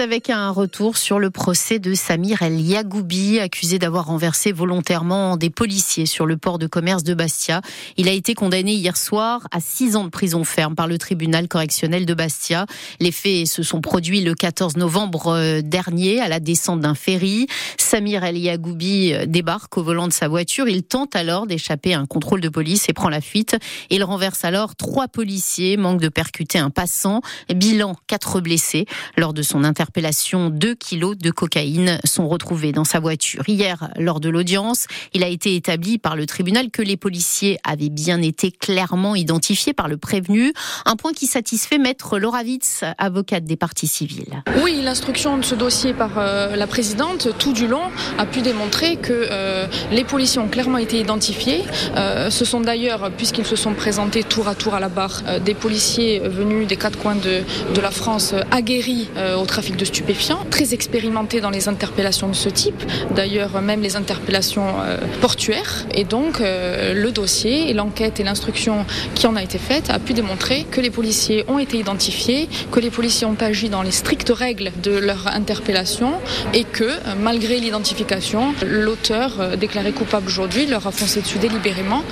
avec 0.01 0.31
un 0.31 0.49
retour 0.49 0.97
sur 0.97 1.19
le 1.19 1.29
procès 1.29 1.77
de 1.77 1.93
Samir 1.93 2.41
El 2.41 2.59
Yagoubi, 2.59 3.39
accusé 3.39 3.77
d'avoir 3.77 4.07
renversé 4.07 4.51
volontairement 4.51 5.37
des 5.37 5.51
policiers 5.51 6.07
sur 6.07 6.25
le 6.25 6.37
port 6.37 6.57
de 6.57 6.65
commerce 6.65 7.03
de 7.03 7.13
Bastia. 7.13 7.61
Il 7.97 8.07
a 8.07 8.11
été 8.11 8.33
condamné 8.33 8.73
hier 8.73 8.97
soir 8.97 9.47
à 9.51 9.59
six 9.59 9.95
ans 9.95 10.03
de 10.03 10.09
prison 10.09 10.43
ferme 10.43 10.73
par 10.73 10.87
le 10.87 10.97
tribunal 10.97 11.47
correctionnel 11.47 12.07
de 12.07 12.13
Bastia. 12.15 12.65
Les 12.99 13.11
faits 13.11 13.45
se 13.45 13.61
sont 13.61 13.79
produits 13.79 14.23
le 14.23 14.33
14 14.33 14.75
novembre 14.75 15.27
euh, 15.27 15.61
dernier 15.61 16.19
à 16.19 16.27
la 16.27 16.39
descente 16.39 16.79
d'un 16.79 16.95
ferry. 16.95 17.45
Samir 17.77 18.23
El 18.23 18.39
Yagoubi 18.39 19.13
euh, 19.13 19.25
débarque 19.27 19.77
au 19.77 19.83
volant 19.83 20.07
de 20.07 20.13
sa 20.13 20.27
voiture. 20.27 20.67
Il 20.67 20.81
tente 20.81 21.15
alors 21.15 21.45
d'échapper 21.45 21.93
à 21.93 21.99
un 21.99 22.07
contrôle 22.07 22.41
de 22.41 22.49
police 22.49 22.89
et 22.89 22.93
prend 22.93 23.09
la 23.09 23.21
fuite. 23.21 23.55
Il 23.91 24.03
renverse 24.03 24.45
alors 24.45 24.75
trois 24.75 25.07
policiers, 25.07 25.77
manque 25.77 26.01
de 26.01 26.09
percuter 26.09 26.57
un 26.57 26.71
passant. 26.71 27.21
Bilan, 27.53 27.95
quatre 28.07 28.41
blessés. 28.41 28.87
Lors 29.15 29.33
de 29.33 29.43
son 29.43 29.63
interpellation, 29.63 29.90
interpellation, 29.91 30.49
2 30.49 30.75
kilos 30.75 31.17
de 31.17 31.31
cocaïne 31.31 31.99
sont 32.05 32.29
retrouvés 32.29 32.71
dans 32.71 32.85
sa 32.85 33.01
voiture. 33.01 33.43
Hier, 33.49 33.89
lors 33.97 34.21
de 34.21 34.29
l'audience, 34.29 34.85
il 35.13 35.21
a 35.21 35.27
été 35.27 35.53
établi 35.57 35.97
par 35.97 36.15
le 36.15 36.25
tribunal 36.25 36.71
que 36.71 36.81
les 36.81 36.95
policiers 36.95 37.59
avaient 37.65 37.89
bien 37.89 38.21
été 38.21 38.51
clairement 38.51 39.17
identifiés 39.17 39.73
par 39.73 39.89
le 39.89 39.97
prévenu, 39.97 40.53
un 40.85 40.95
point 40.95 41.11
qui 41.11 41.27
satisfait 41.27 41.77
maître 41.77 42.19
Laura 42.19 42.41
Witz, 42.41 42.85
avocate 42.97 43.43
des 43.43 43.57
parties 43.57 43.87
civiles. 43.87 44.41
Oui, 44.63 44.79
l'instruction 44.81 45.37
de 45.37 45.43
ce 45.43 45.55
dossier 45.55 45.93
par 45.93 46.11
euh, 46.17 46.55
la 46.55 46.67
présidente, 46.67 47.27
tout 47.37 47.51
du 47.51 47.67
long, 47.67 47.91
a 48.17 48.25
pu 48.25 48.41
démontrer 48.41 48.95
que 48.95 49.11
euh, 49.11 49.67
les 49.91 50.05
policiers 50.05 50.39
ont 50.39 50.47
clairement 50.47 50.77
été 50.77 51.01
identifiés. 51.01 51.63
Euh, 51.97 52.29
ce 52.29 52.45
sont 52.45 52.61
d'ailleurs, 52.61 53.11
puisqu'ils 53.17 53.45
se 53.45 53.57
sont 53.57 53.73
présentés 53.73 54.23
tour 54.23 54.47
à 54.47 54.55
tour 54.55 54.73
à 54.73 54.79
la 54.79 54.87
barre, 54.87 55.21
des 55.43 55.53
policiers 55.53 56.19
venus 56.19 56.65
des 56.65 56.77
quatre 56.77 56.97
coins 56.97 57.15
de, 57.15 57.41
de 57.75 57.81
la 57.81 57.91
France 57.91 58.33
aguerris 58.51 59.09
au 59.37 59.45
trafic 59.45 59.75
de 59.75 59.80
de 59.81 59.85
stupéfiants, 59.85 60.45
très 60.51 60.75
expérimenté 60.75 61.41
dans 61.41 61.49
les 61.49 61.67
interpellations 61.67 62.29
de 62.29 62.35
ce 62.35 62.49
type, 62.49 62.83
d'ailleurs 63.15 63.61
même 63.61 63.81
les 63.81 63.95
interpellations 63.95 64.67
euh, 64.79 64.97
portuaires. 65.21 65.87
Et 65.95 66.03
donc 66.03 66.39
euh, 66.39 66.93
le 66.93 67.11
dossier 67.11 67.73
l'enquête 67.73 68.19
et 68.19 68.23
l'instruction 68.23 68.85
qui 69.15 69.25
en 69.25 69.35
a 69.35 69.41
été 69.41 69.57
faite 69.57 69.89
a 69.89 69.97
pu 69.97 70.13
démontrer 70.13 70.65
que 70.69 70.81
les 70.81 70.91
policiers 70.91 71.45
ont 71.47 71.57
été 71.57 71.77
identifiés, 71.79 72.47
que 72.71 72.79
les 72.79 72.91
policiers 72.91 73.25
ont 73.25 73.37
agi 73.39 73.69
dans 73.69 73.81
les 73.81 73.91
strictes 73.91 74.29
règles 74.29 74.71
de 74.83 74.91
leur 74.91 75.27
interpellation 75.27 76.13
et 76.53 76.63
que 76.63 76.91
malgré 77.19 77.59
l'identification, 77.59 78.53
l'auteur 78.63 79.57
déclaré 79.57 79.91
coupable 79.93 80.27
aujourd'hui 80.27 80.67
leur 80.67 80.85
a 80.85 80.91
foncé 80.91 81.21
dessus 81.21 81.39
délibérément 81.39 82.03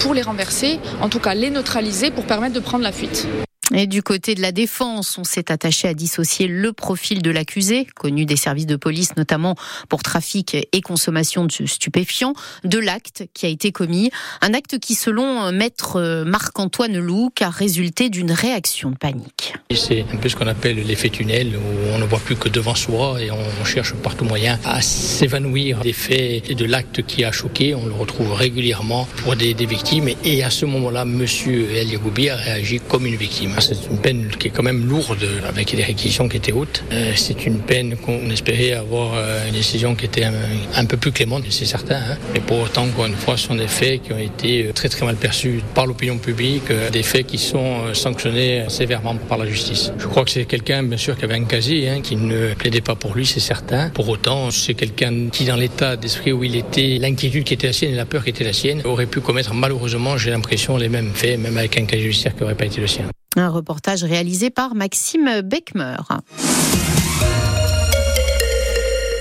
pour 0.00 0.14
les 0.14 0.22
renverser, 0.22 0.78
en 1.02 1.10
tout 1.10 1.20
cas 1.20 1.34
les 1.34 1.50
neutraliser 1.50 2.10
pour 2.10 2.24
permettre 2.24 2.54
de 2.54 2.60
prendre 2.60 2.84
la 2.84 2.92
fuite. 2.92 3.28
Et 3.74 3.86
du 3.86 4.02
côté 4.02 4.34
de 4.34 4.40
la 4.40 4.50
défense, 4.50 5.18
on 5.18 5.24
s'est 5.24 5.52
attaché 5.52 5.88
à 5.88 5.94
dissocier 5.94 6.46
le 6.46 6.72
profil 6.72 7.20
de 7.20 7.30
l'accusé, 7.30 7.86
connu 7.94 8.24
des 8.24 8.36
services 8.36 8.66
de 8.66 8.76
police 8.76 9.16
notamment 9.16 9.56
pour 9.90 10.02
trafic 10.02 10.56
et 10.72 10.80
consommation 10.80 11.44
de 11.44 11.66
stupéfiants, 11.66 12.32
de 12.64 12.78
l'acte 12.78 13.24
qui 13.34 13.44
a 13.44 13.48
été 13.50 13.70
commis. 13.70 14.10
Un 14.40 14.54
acte 14.54 14.78
qui, 14.78 14.94
selon 14.94 15.52
maître 15.52 16.24
Marc-Antoine 16.26 16.98
Louc, 16.98 17.42
a 17.42 17.50
résulté 17.50 18.08
d'une 18.08 18.32
réaction 18.32 18.90
de 18.90 18.96
panique. 18.96 19.54
C'est 19.74 20.04
un 20.12 20.16
peu 20.16 20.30
ce 20.30 20.36
qu'on 20.36 20.46
appelle 20.46 20.82
l'effet 20.86 21.10
tunnel, 21.10 21.56
où 21.56 21.94
on 21.94 21.98
ne 21.98 22.04
voit 22.04 22.20
plus 22.20 22.36
que 22.36 22.48
devant 22.48 22.74
soi 22.74 23.20
et 23.20 23.30
on 23.30 23.64
cherche 23.64 23.92
par 23.94 24.16
tout 24.16 24.24
moyen 24.24 24.58
à 24.64 24.80
s'évanouir 24.80 25.80
des 25.80 25.92
faits 25.92 26.48
et 26.48 26.54
de 26.54 26.64
l'acte 26.64 27.02
qui 27.02 27.22
a 27.22 27.32
choqué. 27.32 27.74
On 27.74 27.84
le 27.84 27.92
retrouve 27.92 28.32
régulièrement 28.32 29.06
pour 29.22 29.36
des, 29.36 29.52
des 29.52 29.66
victimes. 29.66 30.08
Et 30.24 30.42
à 30.42 30.50
ce 30.50 30.64
moment-là, 30.64 31.04
monsieur 31.04 31.70
El 31.76 31.90
Yagoubi 31.90 32.30
a 32.30 32.36
réagi 32.36 32.80
comme 32.80 33.04
une 33.04 33.16
victime. 33.16 33.57
C'est 33.60 33.90
une 33.90 33.98
peine 33.98 34.28
qui 34.38 34.48
est 34.48 34.50
quand 34.50 34.62
même 34.62 34.86
lourde 34.86 35.26
avec 35.48 35.74
des 35.74 35.82
réquisitions 35.82 36.28
qui 36.28 36.36
étaient 36.36 36.52
hautes. 36.52 36.84
Euh, 36.92 37.12
c'est 37.16 37.44
une 37.46 37.58
peine 37.58 37.96
qu'on 37.96 38.30
espérait 38.30 38.72
avoir 38.72 39.14
euh, 39.14 39.46
une 39.48 39.54
décision 39.54 39.94
qui 39.94 40.04
était 40.04 40.24
un, 40.24 40.84
peu 40.84 40.96
plus 40.96 41.12
clémente, 41.12 41.44
c'est 41.50 41.64
certain. 41.64 41.96
Hein. 41.96 42.16
Mais 42.32 42.40
pour 42.40 42.60
autant, 42.60 42.84
encore 42.84 43.06
une 43.06 43.16
fois, 43.16 43.36
ce 43.36 43.48
sont 43.48 43.56
des 43.56 43.66
faits 43.66 44.02
qui 44.02 44.12
ont 44.12 44.18
été 44.18 44.66
euh, 44.66 44.72
très 44.72 44.88
très 44.88 45.04
mal 45.04 45.16
perçus 45.16 45.60
par 45.74 45.86
l'opinion 45.86 46.18
publique, 46.18 46.70
des 46.92 47.02
faits 47.02 47.26
qui 47.26 47.38
sont 47.38 47.94
sanctionnés 47.94 48.64
sévèrement 48.68 49.16
par 49.16 49.38
la 49.38 49.46
justice. 49.46 49.92
Je 49.98 50.06
crois 50.06 50.24
que 50.24 50.30
c'est 50.30 50.44
quelqu'un, 50.44 50.82
bien 50.82 50.96
sûr, 50.96 51.16
qui 51.16 51.24
avait 51.24 51.34
un 51.34 51.44
casier, 51.44 51.88
hein, 51.88 52.00
qui 52.00 52.16
ne 52.16 52.54
plaidait 52.54 52.80
pas 52.80 52.94
pour 52.94 53.14
lui, 53.14 53.26
c'est 53.26 53.40
certain. 53.40 53.90
Pour 53.90 54.08
autant, 54.08 54.50
c'est 54.50 54.74
quelqu'un 54.74 55.28
qui, 55.30 55.44
dans 55.44 55.56
l'état 55.56 55.96
d'esprit 55.96 56.32
où 56.32 56.44
il 56.44 56.56
était, 56.56 56.98
l'inquiétude 57.00 57.44
qui 57.44 57.54
était 57.54 57.66
la 57.66 57.72
sienne 57.72 57.92
et 57.92 57.96
la 57.96 58.06
peur 58.06 58.24
qui 58.24 58.30
était 58.30 58.44
la 58.44 58.52
sienne, 58.52 58.82
aurait 58.84 59.06
pu 59.06 59.20
commettre 59.20 59.54
malheureusement, 59.54 60.16
j'ai 60.16 60.30
l'impression, 60.30 60.76
les 60.76 60.88
mêmes 60.88 61.12
faits, 61.14 61.38
même 61.38 61.56
avec 61.56 61.76
un 61.78 61.84
casier 61.84 62.06
judiciaire 62.06 62.34
qui 62.34 62.42
n'aurait 62.42 62.54
pas 62.54 62.66
été 62.66 62.80
le 62.80 62.86
sien. 62.86 63.04
Un 63.36 63.48
reportage 63.48 64.04
réalisé 64.04 64.50
par 64.50 64.74
Maxime 64.74 65.42
Beckmer. 65.42 65.96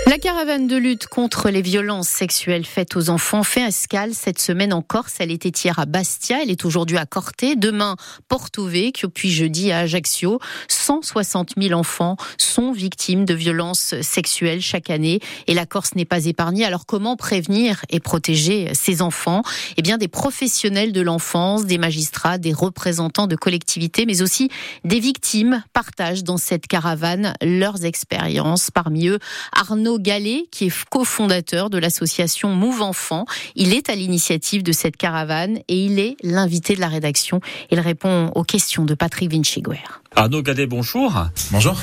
La 0.07 0.19
caravane 0.19 0.67
de 0.67 0.77
lutte 0.77 1.07
contre 1.07 1.49
les 1.49 1.61
violences 1.61 2.07
sexuelles 2.07 2.63
faites 2.65 2.95
aux 2.95 3.09
enfants 3.09 3.43
fait 3.43 3.67
escale 3.67 4.13
cette 4.13 4.39
semaine 4.39 4.71
en 4.71 4.81
Corse. 4.81 5.15
Elle 5.19 5.31
était 5.31 5.49
hier 5.49 5.77
à 5.79 5.85
Bastia, 5.85 6.37
elle 6.41 6.49
est 6.49 6.63
aujourd'hui 6.63 6.97
à 6.97 7.05
Corté, 7.05 7.57
demain 7.57 7.97
Porto 8.29 8.65
Vecchio, 8.67 9.09
puis 9.09 9.31
jeudi 9.31 9.69
à 9.69 9.79
Ajaccio. 9.79 10.39
160 10.69 11.55
000 11.61 11.77
enfants 11.77 12.15
sont 12.37 12.71
victimes 12.71 13.25
de 13.25 13.33
violences 13.33 13.99
sexuelles 13.99 14.61
chaque 14.61 14.89
année 14.89 15.19
et 15.45 15.53
la 15.53 15.65
Corse 15.65 15.93
n'est 15.95 16.05
pas 16.05 16.23
épargnée. 16.23 16.63
Alors 16.63 16.85
comment 16.85 17.17
prévenir 17.17 17.83
et 17.89 17.99
protéger 17.99 18.69
ces 18.73 19.01
enfants? 19.01 19.41
Eh 19.75 19.81
bien 19.81 19.97
des 19.97 20.07
professionnels 20.07 20.93
de 20.93 21.01
l'enfance, 21.01 21.65
des 21.65 21.77
magistrats, 21.77 22.37
des 22.37 22.53
représentants 22.53 23.27
de 23.27 23.35
collectivités, 23.35 24.05
mais 24.05 24.21
aussi 24.21 24.47
des 24.85 25.01
victimes 25.01 25.65
partagent 25.73 26.23
dans 26.23 26.37
cette 26.37 26.67
caravane 26.67 27.33
leurs 27.41 27.83
expériences. 27.83 28.71
Parmi 28.71 29.09
eux, 29.09 29.19
Arnaud 29.51 29.96
Gallet, 29.99 30.45
qui 30.51 30.65
est 30.65 30.85
cofondateur 30.89 31.69
de 31.69 31.77
l'association 31.77 32.49
Move 32.49 32.81
Enfant. 32.81 33.25
Il 33.55 33.73
est 33.73 33.89
à 33.89 33.95
l'initiative 33.95 34.63
de 34.63 34.71
cette 34.71 34.97
caravane 34.97 35.59
et 35.67 35.85
il 35.85 35.99
est 35.99 36.15
l'invité 36.23 36.75
de 36.75 36.81
la 36.81 36.87
rédaction. 36.87 37.41
Il 37.71 37.79
répond 37.79 38.31
aux 38.35 38.43
questions 38.43 38.85
de 38.85 38.93
Patrick 38.93 39.31
Vinchiguer. 39.31 39.79
Arnaud 40.15 40.41
Gallet, 40.41 40.65
bonjour. 40.65 41.13
Bonjour. 41.51 41.77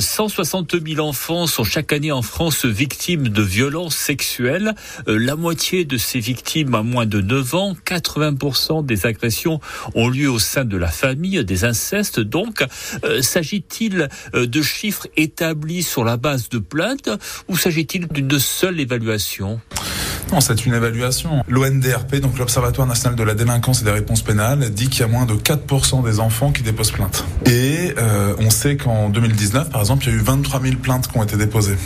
160 0.00 0.74
euh, 0.74 0.80
000 0.84 1.06
enfants 1.06 1.46
sont 1.46 1.62
chaque 1.62 1.92
année 1.92 2.10
en 2.10 2.22
France 2.22 2.64
victimes 2.64 3.28
de 3.28 3.40
violences 3.40 3.94
sexuelles. 3.94 4.74
Euh, 5.06 5.16
la 5.16 5.36
moitié 5.36 5.84
de 5.84 5.96
ces 5.96 6.18
victimes 6.18 6.74
a 6.74 6.82
moins 6.82 7.06
de 7.06 7.20
9 7.20 7.54
ans. 7.54 7.76
80% 7.86 8.84
des 8.84 9.06
agressions 9.06 9.60
ont 9.94 10.08
lieu 10.08 10.28
au 10.28 10.40
sein 10.40 10.64
de 10.64 10.76
la 10.76 10.88
famille, 10.88 11.44
des 11.44 11.64
incestes. 11.64 12.18
Donc, 12.18 12.66
euh, 13.04 13.22
s'agit-il 13.22 14.08
de 14.34 14.62
chiffres 14.62 15.06
établis 15.16 15.84
sur 15.84 16.02
la 16.02 16.16
base 16.16 16.48
de 16.48 16.58
plaintes 16.58 17.10
ou 17.48 17.56
s'agit-il 17.56 18.06
d'une 18.08 18.38
seule 18.38 18.80
évaluation 18.80 19.60
non, 20.32 20.40
c'est 20.42 20.66
une 20.66 20.74
évaluation. 20.74 21.42
L'ONDRP, 21.48 22.16
donc 22.16 22.38
l'Observatoire 22.38 22.86
national 22.86 23.16
de 23.16 23.22
la 23.22 23.34
délinquance 23.34 23.80
et 23.80 23.84
des 23.84 23.90
réponses 23.90 24.20
pénales, 24.20 24.68
dit 24.70 24.88
qu'il 24.88 25.00
y 25.00 25.04
a 25.04 25.06
moins 25.06 25.24
de 25.24 25.32
4% 25.32 26.04
des 26.04 26.20
enfants 26.20 26.52
qui 26.52 26.62
déposent 26.62 26.90
plainte. 26.90 27.24
Et 27.46 27.94
euh, 27.96 28.34
on 28.38 28.50
sait 28.50 28.76
qu'en 28.76 29.08
2019, 29.08 29.70
par 29.70 29.80
exemple, 29.80 30.04
il 30.04 30.10
y 30.10 30.12
a 30.12 30.16
eu 30.16 30.22
23 30.22 30.60
000 30.60 30.76
plaintes 30.76 31.08
qui 31.08 31.16
ont 31.16 31.22
été 31.22 31.38
déposées. 31.38 31.76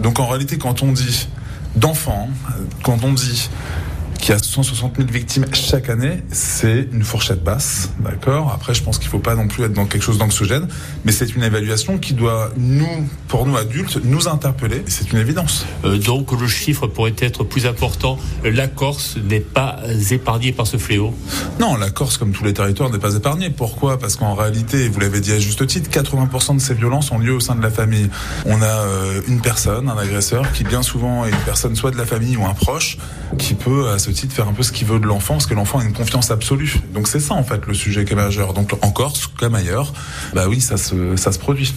Donc 0.00 0.20
en 0.20 0.28
réalité, 0.28 0.58
quand 0.58 0.84
on 0.84 0.92
dit 0.92 1.28
d'enfants, 1.74 2.28
quand 2.84 3.02
on 3.02 3.12
dit 3.12 3.50
qui 4.18 4.32
a 4.32 4.38
160 4.38 4.96
000 4.96 5.08
victimes 5.08 5.46
chaque 5.52 5.88
année, 5.88 6.22
c'est 6.30 6.88
une 6.92 7.02
fourchette 7.02 7.42
basse, 7.42 7.90
d'accord? 8.00 8.52
Après, 8.54 8.74
je 8.74 8.82
pense 8.82 8.98
qu'il 8.98 9.06
ne 9.06 9.12
faut 9.12 9.18
pas 9.18 9.34
non 9.34 9.48
plus 9.48 9.64
être 9.64 9.72
dans 9.72 9.86
quelque 9.86 10.02
chose 10.02 10.18
d'anxiogène, 10.18 10.68
mais 11.04 11.12
c'est 11.12 11.34
une 11.34 11.42
évaluation 11.42 11.98
qui 11.98 12.14
doit, 12.14 12.50
nous, 12.56 13.08
pour 13.28 13.46
nous 13.46 13.56
adultes, 13.56 13.98
nous 14.04 14.28
interpeller, 14.28 14.82
c'est 14.86 15.12
une 15.12 15.18
évidence. 15.18 15.66
Euh, 15.84 15.98
donc, 15.98 16.38
le 16.38 16.48
chiffre 16.48 16.86
pourrait 16.86 17.14
être 17.18 17.44
plus 17.44 17.66
important. 17.66 18.18
La 18.44 18.66
Corse 18.66 19.16
n'est 19.16 19.40
pas 19.40 19.78
épargnée 20.10 20.52
par 20.52 20.66
ce 20.66 20.76
fléau? 20.76 21.14
Non, 21.60 21.76
la 21.76 21.90
Corse, 21.90 22.18
comme 22.18 22.32
tous 22.32 22.44
les 22.44 22.52
territoires, 22.52 22.90
n'est 22.90 22.98
pas 22.98 23.14
épargnée. 23.14 23.50
Pourquoi? 23.50 23.98
Parce 23.98 24.16
qu'en 24.16 24.34
réalité, 24.34 24.88
vous 24.88 25.00
l'avez 25.00 25.20
dit 25.20 25.32
à 25.32 25.38
juste 25.38 25.66
titre, 25.66 25.90
80% 25.90 26.56
de 26.56 26.60
ces 26.60 26.74
violences 26.74 27.12
ont 27.12 27.18
lieu 27.18 27.34
au 27.34 27.40
sein 27.40 27.54
de 27.54 27.62
la 27.62 27.70
famille. 27.70 28.10
On 28.46 28.60
a 28.60 28.66
euh, 28.66 29.20
une 29.28 29.40
personne, 29.40 29.88
un 29.88 29.96
agresseur, 29.96 30.50
qui 30.52 30.64
bien 30.64 30.82
souvent 30.82 31.24
est 31.24 31.30
une 31.30 31.36
personne 31.44 31.76
soit 31.76 31.90
de 31.90 31.96
la 31.96 32.06
famille 32.06 32.36
ou 32.36 32.44
un 32.44 32.54
proche, 32.54 32.98
qui 33.38 33.54
peut, 33.54 33.88
à 33.88 33.98
ce 33.98 34.07
de 34.12 34.32
faire 34.32 34.48
un 34.48 34.52
peu 34.52 34.62
ce 34.62 34.72
qu'il 34.72 34.86
veut 34.86 34.98
de 34.98 35.06
l'enfant, 35.06 35.34
parce 35.34 35.46
que 35.46 35.54
l'enfant 35.54 35.78
a 35.78 35.84
une 35.84 35.92
confiance 35.92 36.30
absolue. 36.30 36.76
Donc 36.94 37.08
c'est 37.08 37.20
ça 37.20 37.34
en 37.34 37.44
fait 37.44 37.66
le 37.66 37.74
sujet 37.74 38.04
qui 38.04 38.12
est 38.12 38.16
majeur. 38.16 38.54
Donc 38.54 38.72
en 38.82 38.90
Corse, 38.90 39.26
comme 39.26 39.54
ailleurs, 39.54 39.92
bah 40.34 40.46
oui, 40.48 40.60
ça 40.60 40.76
se, 40.76 41.16
ça 41.16 41.32
se 41.32 41.38
produit. 41.38 41.72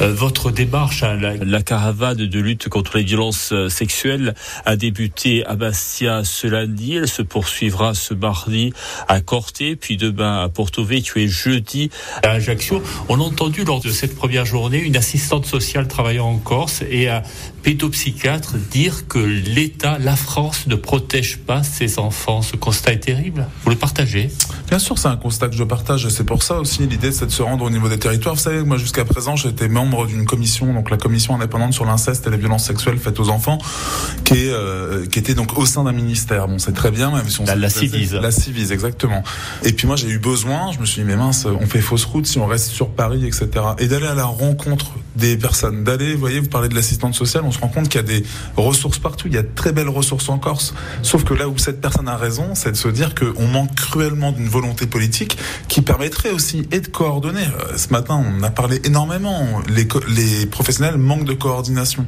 Euh, 0.00 0.12
votre 0.12 0.50
démarche, 0.50 1.02
hein, 1.02 1.16
la, 1.16 1.62
caravane 1.62 2.16
de 2.16 2.40
lutte 2.40 2.68
contre 2.68 2.98
les 2.98 3.04
violences 3.04 3.52
euh, 3.52 3.68
sexuelles 3.68 4.34
a 4.66 4.76
débuté 4.76 5.44
à 5.46 5.56
Bastia 5.56 6.22
ce 6.24 6.46
lundi. 6.46 6.96
Elle 6.96 7.08
se 7.08 7.22
poursuivra 7.22 7.94
ce 7.94 8.14
mardi 8.14 8.72
à 9.08 9.20
Corté, 9.20 9.76
puis 9.76 9.96
demain 9.96 10.42
à 10.42 10.48
Porto 10.48 10.84
Vecchio 10.84 11.20
et 11.20 11.28
jeudi 11.28 11.90
à 12.22 12.30
Ajaccio. 12.30 12.82
On 13.08 13.20
a 13.20 13.24
entendu 13.24 13.64
lors 13.64 13.80
de 13.80 13.90
cette 13.90 14.16
première 14.16 14.44
journée 14.44 14.78
une 14.78 14.96
assistante 14.96 15.46
sociale 15.46 15.88
travaillant 15.88 16.28
en 16.28 16.38
Corse 16.38 16.82
et 16.90 17.08
un 17.08 17.22
pédopsychiatre 17.62 18.56
dire 18.70 19.06
que 19.06 19.18
l'État, 19.18 19.98
la 19.98 20.16
France 20.16 20.66
ne 20.66 20.74
protège 20.74 21.38
pas 21.38 21.62
ces 21.70 21.98
enfants. 21.98 22.42
Ce 22.42 22.56
constat 22.56 22.92
est 22.92 23.00
terrible. 23.00 23.46
Vous 23.64 23.70
le 23.70 23.76
partagez 23.76 24.30
Bien 24.68 24.78
sûr, 24.78 24.98
c'est 24.98 25.08
un 25.08 25.16
constat 25.16 25.48
que 25.48 25.56
je 25.56 25.64
partage. 25.64 26.08
C'est 26.08 26.24
pour 26.24 26.42
ça 26.42 26.58
aussi 26.58 26.86
l'idée, 26.86 27.12
c'est 27.12 27.26
de 27.26 27.30
se 27.30 27.42
rendre 27.42 27.64
au 27.64 27.70
niveau 27.70 27.88
des 27.88 27.98
territoires. 27.98 28.34
Vous 28.34 28.40
savez, 28.40 28.62
moi 28.62 28.76
jusqu'à 28.76 29.04
présent, 29.04 29.36
j'étais 29.36 29.68
membre 29.68 30.06
d'une 30.06 30.26
commission, 30.26 30.72
donc 30.72 30.90
la 30.90 30.96
commission 30.96 31.34
indépendante 31.34 31.72
sur 31.72 31.84
l'inceste 31.84 32.26
et 32.26 32.30
les 32.30 32.36
violences 32.36 32.66
sexuelles 32.66 32.98
faites 32.98 33.20
aux 33.20 33.28
enfants, 33.28 33.58
qui 34.24 34.34
est 34.34 34.50
euh, 34.50 35.06
qui 35.06 35.18
était 35.18 35.34
donc 35.34 35.58
au 35.58 35.66
sein 35.66 35.84
d'un 35.84 35.92
ministère. 35.92 36.48
Bon, 36.48 36.58
c'est 36.58 36.72
très 36.72 36.90
bien, 36.90 37.10
même 37.10 37.28
si 37.28 37.40
on 37.40 37.44
la, 37.44 37.56
la 37.56 37.70
Civise. 37.70 38.14
La 38.14 38.30
Civise, 38.30 38.72
exactement. 38.72 39.22
Et 39.64 39.72
puis 39.72 39.86
moi, 39.86 39.96
j'ai 39.96 40.08
eu 40.08 40.18
besoin. 40.18 40.72
Je 40.72 40.78
me 40.78 40.86
suis 40.86 41.02
dit, 41.02 41.08
mais 41.08 41.16
mince, 41.16 41.46
on 41.46 41.66
fait 41.66 41.80
fausse 41.80 42.04
route 42.04 42.26
si 42.26 42.38
on 42.38 42.46
reste 42.46 42.70
sur 42.70 42.90
Paris, 42.90 43.26
etc. 43.26 43.48
Et 43.78 43.86
d'aller 43.88 44.06
à 44.06 44.14
la 44.14 44.24
rencontre 44.24 44.92
des 45.16 45.36
personnes, 45.36 45.84
d'aller, 45.84 46.14
vous 46.14 46.20
voyez, 46.20 46.40
vous 46.40 46.48
parlez 46.48 46.68
de 46.68 46.74
l'assistante 46.74 47.14
sociale, 47.14 47.44
on 47.44 47.50
se 47.50 47.58
rend 47.58 47.68
compte 47.68 47.88
qu'il 47.88 48.00
y 48.00 48.04
a 48.04 48.06
des 48.06 48.24
ressources 48.56 48.98
partout. 48.98 49.28
Il 49.28 49.34
y 49.34 49.38
a 49.38 49.42
de 49.42 49.50
très 49.54 49.72
belles 49.72 49.88
ressources 49.88 50.28
en 50.28 50.38
Corse. 50.38 50.74
Sauf 51.02 51.24
que 51.24 51.34
là 51.34 51.48
où 51.48 51.58
cette 51.58 51.80
personne 51.80 52.08
a 52.08 52.16
raison, 52.16 52.54
c'est 52.54 52.72
de 52.72 52.76
se 52.76 52.88
dire 52.88 53.14
qu'on 53.14 53.46
manque 53.46 53.74
cruellement 53.74 54.32
d'une 54.32 54.48
volonté 54.48 54.86
politique 54.86 55.38
qui 55.68 55.82
permettrait 55.82 56.30
aussi 56.30 56.66
et 56.70 56.80
de 56.80 56.88
coordonner. 56.88 57.44
Euh, 57.44 57.76
ce 57.76 57.88
matin, 57.90 58.22
on 58.24 58.42
a 58.42 58.50
parlé 58.50 58.80
énormément. 58.84 59.60
Les, 59.68 59.86
les 60.08 60.46
professionnels 60.46 60.96
manquent 60.96 61.24
de 61.24 61.34
coordination 61.34 62.06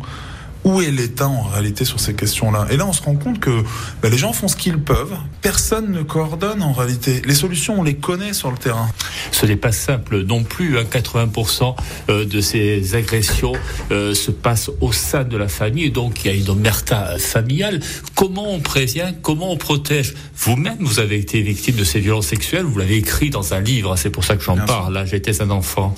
où 0.65 0.81
est 0.81 0.91
l'État 0.91 1.29
en 1.29 1.43
réalité 1.43 1.85
sur 1.85 2.01
ces 2.01 2.15
questions-là? 2.15 2.67
Et 2.71 2.77
là, 2.77 2.87
on 2.87 2.93
se 2.93 3.03
rend 3.03 3.17
compte 3.17 3.41
que 3.41 3.63
bah, 4.03 4.09
les 4.09 4.19
gens 4.19 4.33
font 4.33 4.49
ce 4.49 4.57
qu'ils 4.57 4.79
peuvent. 4.79 5.17
Personne 5.41 5.93
ne 5.93 6.03
coordonne 6.03 6.63
en 6.63 6.73
réalité. 6.73 7.23
Les 7.25 7.35
solutions, 7.35 7.81
on 7.81 7.83
les 7.83 7.97
connaît 7.97 8.33
sur 8.33 8.51
le 8.51 8.59
terrain. 8.59 8.89
Ce 9.31 9.47
n'est 9.47 9.57
pas 9.57 9.73
simple 9.73 10.23
non 10.23 10.45
plus. 10.45 10.77
80% 10.77 11.65
hein. 11.65 11.75
euh, 12.09 12.25
de 12.25 12.41
ces 12.41 12.95
agressions 12.95 13.53
euh, 13.91 14.15
se 14.15 14.31
passent 14.31 14.71
au 14.81 14.93
sein 14.93 15.25
de 15.25 15.37
la 15.37 15.49
famille, 15.49 15.91
donc 15.91 16.25
il 16.25 16.29
y 16.29 16.31
a 16.31 16.35
une 16.35 16.49
omerta 16.49 17.19
familiale. 17.19 17.81
Comment 18.15 18.53
on 18.53 18.61
prévient 18.61 19.15
Comment 19.23 19.53
on 19.53 19.57
protège? 19.57 20.15
Vous-même, 20.37 20.79
vous 20.81 21.01
avez 21.01 21.19
été 21.19 21.41
victime 21.41 21.77
de 21.77 21.85
ces 21.85 22.01
violences 22.01 22.29
sexuelles. 22.29 22.65
Vous 22.65 22.79
l'avez 22.79 22.97
écrit 22.97 23.31
dans 23.31 23.55
un 23.55 23.61
livre. 23.61 23.97
C'est 23.97 24.11
pour 24.11 24.25
ça 24.25 24.37
que 24.37 24.43
j'en 24.43 24.57
parle. 24.57 24.95
Là, 24.95 25.05
j'étais 25.05 25.43
un 25.43 25.51
enfant. 25.51 25.95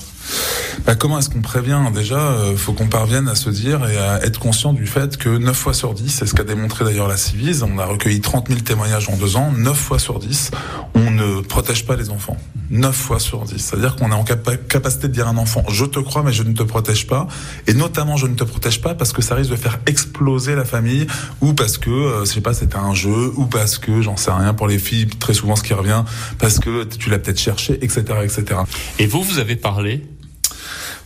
Bah, 0.87 0.95
comment 0.95 1.19
est-ce 1.19 1.31
qu'on 1.31 1.41
prévient? 1.41 1.81
Déjà, 1.95 2.17
il 2.17 2.53
euh, 2.53 2.57
faut 2.57 2.73
qu'on 2.73 2.89
parvienne 2.89 3.29
à 3.29 3.35
se 3.35 3.49
dire 3.49 3.89
et 3.89 3.97
à 3.97 4.23
être 4.25 4.39
conscient 4.39 4.73
du 4.73 4.87
fait 4.87 5.17
que 5.17 5.31
9 5.31 5.57
fois 5.57 5.73
sur 5.73 5.95
10, 5.95 6.11
c'est 6.11 6.27
ce 6.27 6.35
qu'a 6.35 6.45
démontré 6.45 6.85
d'ailleurs 6.85 7.09
la 7.09 7.17
Civise, 7.17 7.63
on 7.63 7.79
a 7.79 7.87
recueilli 7.87 8.21
30 8.21 8.49
000 8.49 8.61
témoignages 8.61 9.09
en 9.09 9.17
deux 9.17 9.37
ans, 9.37 9.53
9 9.57 9.77
fois 9.77 9.99
sur 9.99 10.19
10, 10.19 10.51
on 10.95 11.11
ne 11.11 11.41
protège 11.41 11.87
pas 11.87 11.97
les 11.97 12.11
enfants. 12.11 12.37
9 12.71 12.95
fois 12.95 13.19
sur 13.19 13.45
10. 13.45 13.59
C'est-à-dire 13.59 13.97
qu'on 13.97 14.11
est 14.11 14.15
en 14.15 14.25
capacité 14.25 15.09
de 15.09 15.13
dire 15.13 15.27
à 15.27 15.31
un 15.31 15.37
enfant, 15.37 15.65
je 15.69 15.85
te 15.85 16.01
crois, 16.01 16.23
mais 16.23 16.33
je 16.33 16.43
ne 16.43 16.53
te 16.53 16.63
protège 16.63 17.07
pas. 17.07 17.29
Et 17.67 17.75
notamment, 17.75 18.17
je 18.17 18.27
ne 18.27 18.35
te 18.35 18.45
protège 18.45 18.81
pas 18.81 18.95
parce 18.95 19.13
que 19.13 19.23
ça 19.23 19.35
risque 19.35 19.51
de 19.51 19.57
faire 19.57 19.79
exploser 19.87 20.55
la 20.55 20.65
famille, 20.65 21.07
ou 21.41 21.53
parce 21.53 21.79
que, 21.79 21.91
euh, 21.91 22.25
je 22.25 22.33
sais 22.33 22.41
pas, 22.41 22.55
c'était 22.55 22.77
un 22.77 22.95
jeu, 22.95 23.33
ou 23.37 23.47
parce 23.47 23.79
que, 23.79 24.03
j'en 24.03 24.17
sais 24.17 24.33
rien, 24.33 24.55
pour 24.55 24.67
les 24.67 24.79
filles, 24.79 25.07
très 25.07 25.35
souvent 25.35 25.57
ce 25.57 25.63
qui 25.63 25.75
revient, 25.75 26.05
parce 26.39 26.59
que 26.59 26.85
tu 26.85 27.11
l'as 27.11 27.19
peut-être 27.19 27.41
cherché, 27.41 27.79
etc., 27.83 28.03
etc. 28.23 28.61
Et 28.99 29.07
vous, 29.07 29.23
vous 29.23 29.39
avez 29.39 29.57
parlé 29.57 30.03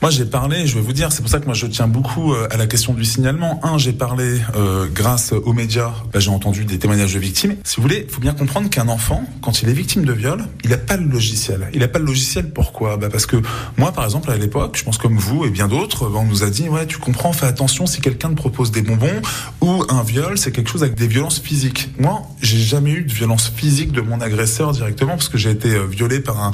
moi, 0.00 0.11
j'ai 0.11 0.26
parlé, 0.26 0.64
je 0.69 0.76
vais 0.76 0.81
vous 0.81 0.93
dire, 0.93 1.11
c'est 1.11 1.23
pour 1.23 1.31
ça 1.31 1.40
que 1.40 1.47
moi 1.47 1.55
je 1.55 1.67
tiens 1.67 1.88
beaucoup 1.88 2.33
euh, 2.33 2.47
à 2.52 2.57
la 2.57 2.69
question 2.69 2.95
du 2.95 3.05
signalement. 3.05 3.59
Un, 3.64 3.78
j'ai 3.78 3.93
parlé 3.93 4.40
euh, 4.55 4.87
grâce 4.93 5.33
aux 5.33 5.52
médias, 5.52 5.90
bah, 6.12 6.21
j'ai 6.21 6.31
entendu 6.31 6.64
des 6.64 6.78
témoignages 6.78 7.14
de 7.14 7.19
victimes. 7.19 7.57
Si 7.64 7.76
vous 7.76 7.83
voulez, 7.83 8.05
il 8.07 8.14
faut 8.14 8.21
bien 8.21 8.33
comprendre 8.33 8.71
qu'un 8.71 8.88
enfant, 8.88 9.25
quand 9.43 9.61
il 9.61 9.69
est 9.69 9.73
victime 9.73 10.05
de 10.05 10.12
viol, 10.12 10.45
il 10.62 10.71
n'a 10.71 10.76
pas 10.76 10.97
le 10.97 11.05
logiciel. 11.05 11.69
Il 11.73 11.81
n'a 11.81 11.88
pas 11.88 11.99
le 11.99 12.05
logiciel 12.05 12.52
pourquoi? 12.52 12.97
Bah 12.97 13.09
Parce 13.11 13.26
que 13.26 13.38
moi, 13.76 13.90
par 13.90 14.05
exemple, 14.05 14.31
à 14.31 14.37
l'époque, 14.37 14.76
je 14.78 14.85
pense 14.85 14.99
comme 14.99 15.19
vous 15.19 15.45
et 15.45 15.50
bien 15.50 15.67
d'autres, 15.67 16.09
on 16.14 16.25
nous 16.25 16.45
a 16.45 16.50
dit, 16.50 16.69
ouais, 16.69 16.87
tu 16.87 16.99
comprends, 16.99 17.33
fais 17.33 17.47
attention 17.47 17.87
si 17.87 18.00
quelqu'un 18.00 18.28
te 18.28 18.37
propose 18.37 18.71
des 18.71 18.83
bonbons 18.83 19.21
ou 19.62 19.83
un 19.88 20.05
viol, 20.05 20.38
c'est 20.38 20.52
quelque 20.52 20.71
chose 20.71 20.85
avec 20.85 20.95
des 20.95 21.09
violences 21.09 21.40
physiques. 21.40 21.90
Moi, 21.99 22.23
j'ai 22.40 22.59
jamais 22.59 22.93
eu 22.93 23.02
de 23.02 23.12
violence 23.12 23.52
physique 23.55 23.90
de 23.90 24.00
mon 24.00 24.21
agresseur 24.21 24.71
directement 24.71 25.12
parce 25.12 25.28
que 25.28 25.38
j'ai 25.38 25.50
été 25.50 25.75
euh, 25.75 25.87
violé 25.87 26.21
par 26.21 26.40
un 26.40 26.52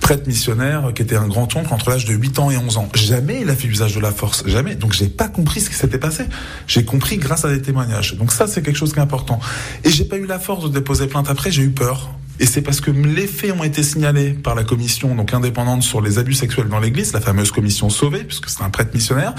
prêtre 0.00 0.26
missionnaire 0.26 0.92
qui 0.94 1.02
était 1.02 1.16
un 1.16 1.28
grand-oncle 1.28 1.74
entre 1.74 1.90
l'âge 1.90 2.06
de 2.06 2.14
8 2.14 2.38
ans 2.38 2.50
et 2.50 2.56
11 2.56 2.78
ans. 2.78 2.85
Jamais 2.94 3.40
il 3.42 3.50
a 3.50 3.56
fait 3.56 3.68
usage 3.68 3.94
de 3.94 4.00
la 4.00 4.12
force, 4.12 4.44
jamais. 4.46 4.74
Donc 4.74 4.92
j'ai 4.92 5.08
pas 5.08 5.28
compris 5.28 5.60
ce 5.60 5.70
qui 5.70 5.76
s'était 5.76 5.98
passé. 5.98 6.24
J'ai 6.66 6.84
compris 6.84 7.18
grâce 7.18 7.44
à 7.44 7.48
des 7.48 7.62
témoignages. 7.62 8.16
Donc 8.16 8.32
ça 8.32 8.46
c'est 8.46 8.62
quelque 8.62 8.76
chose 8.76 8.92
qui 8.92 8.98
est 8.98 9.02
important. 9.02 9.40
Et 9.84 9.90
j'ai 9.90 10.04
pas 10.04 10.16
eu 10.16 10.26
la 10.26 10.38
force 10.38 10.64
de 10.64 10.68
déposer 10.68 11.06
plainte 11.06 11.28
après, 11.28 11.50
j'ai 11.50 11.62
eu 11.62 11.70
peur. 11.70 12.10
Et 12.38 12.46
c'est 12.46 12.62
parce 12.62 12.80
que 12.80 12.90
les 12.90 13.26
faits 13.26 13.52
ont 13.52 13.64
été 13.64 13.82
signalés 13.82 14.32
par 14.32 14.54
la 14.54 14.64
commission 14.64 15.14
donc 15.14 15.32
indépendante 15.32 15.82
sur 15.82 16.00
les 16.00 16.18
abus 16.18 16.34
sexuels 16.34 16.68
dans 16.68 16.78
l'Église, 16.78 17.12
la 17.12 17.20
fameuse 17.20 17.50
commission 17.50 17.88
sauvée, 17.88 18.24
puisque 18.24 18.48
c'est 18.50 18.62
un 18.62 18.70
prêtre 18.70 18.90
missionnaire, 18.94 19.34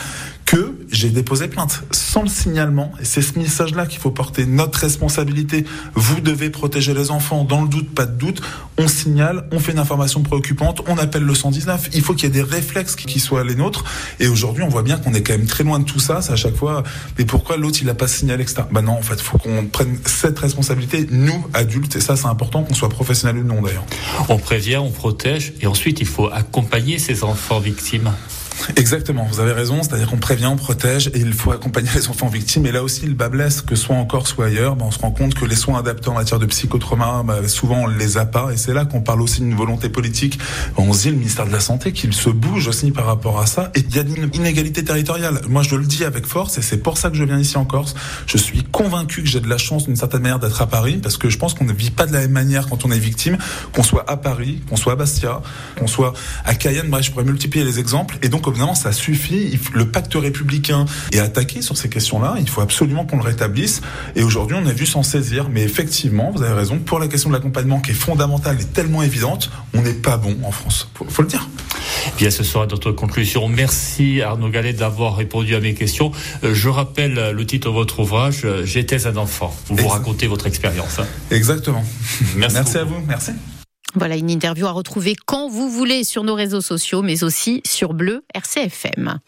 que 0.45 0.77
j'ai 0.89 1.09
déposé 1.09 1.49
plainte 1.49 1.83
sans 1.91 2.23
le 2.23 2.29
signalement. 2.29 2.91
Et 3.01 3.05
c'est 3.05 3.21
ce 3.21 3.37
message-là 3.37 3.85
qu'il 3.85 3.99
faut 3.99 4.11
porter. 4.11 4.45
Notre 4.45 4.79
responsabilité. 4.79 5.65
Vous 5.93 6.21
devez 6.21 6.49
protéger 6.49 6.93
les 6.93 7.11
enfants. 7.11 7.43
Dans 7.43 7.61
le 7.61 7.67
doute, 7.67 7.93
pas 7.93 8.05
de 8.05 8.17
doute. 8.17 8.41
On 8.77 8.87
signale, 8.87 9.47
on 9.51 9.59
fait 9.59 9.73
une 9.73 9.79
information 9.79 10.21
préoccupante, 10.21 10.81
on 10.87 10.97
appelle 10.97 11.23
le 11.23 11.33
119. 11.33 11.89
Il 11.93 12.01
faut 12.01 12.13
qu'il 12.13 12.25
y 12.25 12.27
ait 12.27 12.43
des 12.43 12.43
réflexes 12.43 12.95
qui 12.95 13.19
soient 13.19 13.43
les 13.43 13.55
nôtres. 13.55 13.83
Et 14.19 14.27
aujourd'hui, 14.27 14.63
on 14.63 14.69
voit 14.69 14.83
bien 14.83 14.97
qu'on 14.97 15.13
est 15.13 15.21
quand 15.21 15.33
même 15.33 15.47
très 15.47 15.63
loin 15.63 15.79
de 15.79 15.83
tout 15.83 15.99
ça. 15.99 16.21
C'est 16.21 16.31
à 16.31 16.35
chaque 16.35 16.55
fois, 16.55 16.83
mais 17.17 17.25
pourquoi 17.25 17.57
l'autre, 17.57 17.79
il 17.81 17.89
a 17.89 17.95
pas 17.95 18.07
signalé, 18.07 18.43
etc. 18.43 18.63
Bah 18.71 18.81
non, 18.81 18.93
en 18.93 19.01
fait, 19.01 19.15
il 19.15 19.23
faut 19.23 19.37
qu'on 19.37 19.65
prenne 19.65 19.97
cette 20.05 20.39
responsabilité, 20.39 21.07
nous, 21.11 21.45
adultes. 21.53 21.95
Et 21.95 22.01
ça, 22.01 22.15
c'est 22.15 22.27
important 22.27 22.63
qu'on 22.63 22.73
soit 22.73 22.86
ou 23.37 23.43
non, 23.43 23.61
d'ailleurs. 23.61 23.85
On 24.29 24.37
prévient, 24.37 24.77
on 24.77 24.91
protège. 24.91 25.53
Et 25.61 25.67
ensuite, 25.67 25.99
il 25.99 26.07
faut 26.07 26.29
accompagner 26.31 26.99
ces 26.99 27.23
enfants 27.23 27.59
victimes. 27.59 28.11
Exactement, 28.75 29.27
vous 29.31 29.39
avez 29.39 29.53
raison, 29.53 29.81
c'est-à-dire 29.83 30.07
qu'on 30.09 30.17
prévient, 30.17 30.47
on 30.47 30.55
protège 30.55 31.07
et 31.13 31.19
il 31.19 31.33
faut 31.33 31.51
accompagner 31.51 31.89
les 31.95 32.07
enfants 32.09 32.27
victimes. 32.27 32.65
Et 32.65 32.71
là 32.71 32.83
aussi, 32.83 33.05
le 33.05 33.13
bas 33.13 33.29
blesse, 33.29 33.61
que 33.61 33.75
soit 33.75 33.95
encore, 33.95 34.27
soit 34.27 34.45
ailleurs, 34.45 34.75
ben, 34.75 34.85
on 34.85 34.91
se 34.91 34.99
rend 34.99 35.11
compte 35.11 35.35
que 35.35 35.45
les 35.45 35.55
soins 35.55 35.79
adaptés 35.79 36.09
en 36.09 36.13
matière 36.13 36.39
de 36.39 36.45
psychotrauma, 36.45 37.23
ben, 37.23 37.47
souvent 37.47 37.83
on 37.83 37.87
les 37.87 38.17
a 38.17 38.25
pas. 38.25 38.51
Et 38.51 38.57
c'est 38.57 38.73
là 38.73 38.85
qu'on 38.85 39.01
parle 39.01 39.21
aussi 39.21 39.41
d'une 39.41 39.55
volonté 39.55 39.89
politique. 39.89 40.39
On 40.77 40.91
dit, 40.91 41.09
le 41.09 41.17
ministère 41.17 41.45
de 41.45 41.51
la 41.51 41.59
Santé, 41.59 41.91
qu'il 41.91 42.13
se 42.13 42.29
bouge 42.29 42.67
aussi 42.67 42.91
par 42.91 43.05
rapport 43.05 43.39
à 43.39 43.45
ça. 43.45 43.71
Et 43.75 43.79
il 43.79 43.95
y 43.95 43.99
a 43.99 44.01
une 44.01 44.29
inégalité 44.33 44.83
territoriale. 44.83 45.41
Moi, 45.47 45.63
je 45.63 45.75
le 45.75 45.85
dis 45.85 46.03
avec 46.03 46.25
force 46.25 46.57
et 46.57 46.61
c'est 46.61 46.77
pour 46.77 46.97
ça 46.97 47.09
que 47.09 47.15
je 47.15 47.23
viens 47.23 47.39
ici 47.39 47.57
en 47.57 47.65
Corse. 47.65 47.95
Je 48.25 48.37
suis 48.37 48.63
convaincu 48.63 49.23
que 49.23 49.29
j'ai 49.29 49.39
de 49.39 49.49
la 49.49 49.57
chance 49.57 49.85
d'une 49.85 49.95
certaine 49.95 50.21
manière 50.21 50.39
d'être 50.39 50.61
à 50.61 50.67
Paris 50.67 50.99
parce 51.01 51.17
que 51.17 51.29
je 51.29 51.37
pense 51.37 51.53
qu'on 51.53 51.65
ne 51.65 51.73
vit 51.73 51.91
pas 51.91 52.05
de 52.05 52.13
la 52.13 52.21
même 52.21 52.31
manière 52.31 52.67
quand 52.67 52.85
on 52.85 52.91
est 52.91 52.99
victime, 52.99 53.37
qu'on 53.73 53.83
soit 53.83 54.09
à 54.09 54.17
Paris, 54.17 54.61
qu'on 54.69 54.75
soit 54.75 54.93
à 54.93 54.95
Bastia, 54.95 55.41
qu'on 55.77 55.87
soit 55.87 56.13
à 56.45 56.55
Cayenne. 56.55 56.89
Bref, 56.89 57.05
je 57.05 57.11
pourrais 57.11 57.25
multiplier 57.25 57.65
les 57.65 57.79
exemples. 57.79 58.17
Et 58.21 58.29
donc, 58.29 58.46
évidemment, 58.51 58.75
ça 58.75 58.91
suffit. 58.91 59.59
Le 59.73 59.89
pacte 59.89 60.13
républicain 60.15 60.85
est 61.11 61.19
attaqué 61.19 61.61
sur 61.61 61.77
ces 61.77 61.89
questions-là. 61.89 62.35
Il 62.39 62.49
faut 62.49 62.61
absolument 62.61 63.05
qu'on 63.05 63.17
le 63.17 63.23
rétablisse. 63.23 63.81
Et 64.15 64.23
aujourd'hui, 64.23 64.57
on 64.59 64.65
a 64.65 64.73
vu 64.73 64.85
s'en 64.85 65.03
saisir. 65.03 65.49
Mais 65.49 65.63
effectivement, 65.63 66.31
vous 66.35 66.43
avez 66.43 66.53
raison, 66.53 66.79
pour 66.79 66.99
la 66.99 67.07
question 67.07 67.29
de 67.29 67.35
l'accompagnement 67.35 67.79
qui 67.79 67.91
est 67.91 67.95
fondamentale 67.95 68.57
et 68.59 68.65
tellement 68.65 69.03
évidente, 69.03 69.49
on 69.73 69.81
n'est 69.81 69.93
pas 69.93 70.17
bon 70.17 70.37
en 70.43 70.51
France. 70.51 70.89
Faut, 70.95 71.05
faut 71.07 71.21
le 71.21 71.27
dire. 71.27 71.47
Bien, 72.17 72.29
ce 72.29 72.43
sera 72.43 72.65
notre 72.65 72.91
conclusion. 72.91 73.47
Merci 73.47 74.21
Arnaud 74.21 74.49
Gallet 74.49 74.73
d'avoir 74.73 75.15
répondu 75.15 75.55
à 75.55 75.59
mes 75.59 75.73
questions. 75.73 76.11
Euh, 76.43 76.53
je 76.53 76.69
rappelle 76.69 77.31
le 77.31 77.45
titre 77.45 77.69
de 77.69 77.73
votre 77.73 77.99
ouvrage, 77.99 78.41
euh, 78.45 78.65
J'étais 78.65 79.07
un 79.07 79.17
enfant. 79.17 79.55
Vous 79.67 79.75
vous 79.77 79.87
racontez 79.87 80.27
votre 80.27 80.47
expérience. 80.47 80.99
Exactement. 81.31 81.83
Merci, 82.35 82.55
Merci 82.55 82.77
à 82.77 82.83
vous. 82.83 83.01
Merci. 83.07 83.31
Voilà 83.95 84.15
une 84.15 84.29
interview 84.29 84.67
à 84.67 84.71
retrouver 84.71 85.15
quand 85.25 85.49
vous 85.49 85.69
voulez 85.69 86.03
sur 86.03 86.23
nos 86.23 86.35
réseaux 86.35 86.61
sociaux, 86.61 87.01
mais 87.01 87.23
aussi 87.23 87.61
sur 87.65 87.93
Bleu 87.93 88.23
RCFM. 88.33 89.19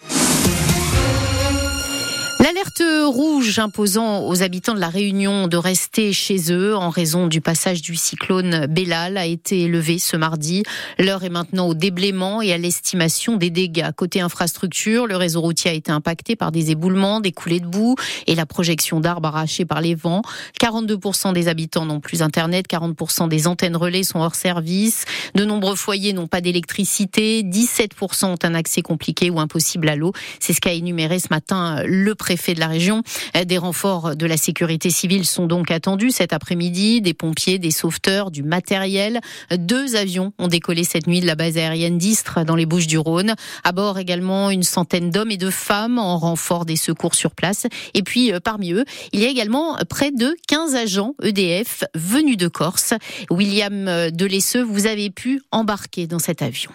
L'alerte 2.42 2.82
rouge 3.04 3.60
imposant 3.60 4.26
aux 4.26 4.44
habitants 4.44 4.74
de 4.74 4.80
la 4.80 4.88
Réunion 4.88 5.50
de 5.50 5.58
rester 5.58 6.14
chez 6.14 6.54
eux 6.54 6.74
en 6.74 6.90
raison 6.90 7.28
du 7.28 7.42
passage 7.42 7.82
du 7.82 7.98
cyclone 7.98 8.66
Bellal 8.66 9.18
a 9.18 9.26
été 9.26 9.68
levée 9.68 10.00
ce 10.00 10.16
mardi. 10.16 10.64
L'heure 11.00 11.26
est 11.26 11.30
maintenant 11.30 11.68
au 11.68 11.74
déblaiement 11.74 12.42
et 12.42 12.54
à 12.54 12.58
l'estimation 12.58 13.36
des 13.36 13.50
dégâts. 13.50 13.92
Côté 13.94 14.22
infrastructure, 14.22 15.06
le 15.06 15.18
réseau 15.18 15.42
routier 15.42 15.72
a 15.72 15.74
été 15.74 15.92
impacté 15.92 16.38
par 16.38 16.54
des 16.54 16.72
éboulements, 16.72 17.20
des 17.20 17.34
coulées 17.34 17.60
de 17.60 17.68
boue 17.68 17.96
et 18.26 18.36
la 18.36 18.46
projection 18.46 19.02
d'arbres 19.02 19.28
arrachés 19.28 19.66
par 19.66 19.82
les 19.82 19.94
vents. 19.94 20.22
42% 20.62 21.34
des 21.34 21.50
habitants 21.50 21.86
n'ont 21.86 22.00
plus 22.00 22.22
Internet, 22.22 22.68
40% 22.70 23.28
des 23.28 23.48
antennes 23.48 23.76
relais 23.76 24.04
sont 24.04 24.20
hors 24.20 24.36
service. 24.36 25.04
De 25.36 25.44
nombreux 25.44 25.76
foyers 25.76 26.14
n'ont 26.14 26.28
pas 26.28 26.40
d'électricité, 26.40 27.44
17% 27.44 28.28
ont 28.28 28.40
un 28.44 28.56
accès 28.56 28.82
compliqué 28.82 29.30
ou 29.30 29.42
impossible 29.42 29.90
à 29.90 29.98
l'eau. 29.98 30.14
C'est 30.40 30.54
ce 30.54 30.62
qu'a 30.62 30.72
énuméré 30.72 31.20
ce 31.20 31.28
matin 31.32 31.84
le 31.86 32.16
préfet 32.16 32.29
préfet 32.30 32.54
de 32.54 32.60
la 32.60 32.68
région. 32.68 33.02
Des 33.44 33.58
renforts 33.58 34.16
de 34.16 34.28
la 34.28 34.38
sécurité 34.38 34.92
civile 34.92 35.26
sont 35.26 35.48
donc 35.48 35.72
attendus 35.72 36.12
cet 36.12 36.32
après-midi. 36.32 37.02
Des 37.02 37.16
pompiers, 37.16 37.58
des 37.58 37.72
sauveteurs, 37.72 38.30
du 38.30 38.44
matériel. 38.44 39.20
Deux 39.58 39.96
avions 39.96 40.32
ont 40.38 40.48
décollé 40.48 40.84
cette 40.84 41.08
nuit 41.08 41.22
de 41.22 41.26
la 41.26 41.34
base 41.34 41.58
aérienne 41.58 41.98
d'Istres 41.98 42.46
dans 42.46 42.56
les 42.56 42.68
Bouches 42.68 42.86
du 42.86 43.00
Rhône. 43.00 43.34
À 43.64 43.72
bord 43.72 43.98
également 43.98 44.52
une 44.52 44.62
centaine 44.62 45.10
d'hommes 45.10 45.32
et 45.32 45.38
de 45.38 45.50
femmes 45.50 45.98
en 45.98 46.20
renfort 46.20 46.66
des 46.66 46.76
secours 46.76 47.16
sur 47.16 47.32
place. 47.32 47.66
Et 47.96 48.04
puis 48.04 48.32
euh, 48.32 48.40
parmi 48.40 48.74
eux, 48.74 48.86
il 49.12 49.22
y 49.22 49.26
a 49.26 49.30
également 49.30 49.76
près 49.90 50.12
de 50.12 50.36
15 50.48 50.76
agents 50.76 51.16
EDF 51.24 51.84
venus 51.96 52.38
de 52.38 52.48
Corse. 52.48 52.94
William 53.32 53.88
euh, 53.88 54.12
Delesseux, 54.12 54.62
vous 54.62 54.86
avez 54.86 55.10
pu 55.10 55.42
embarquer 55.52 56.06
dans 56.06 56.20
cet 56.20 56.44
avion. 56.44 56.70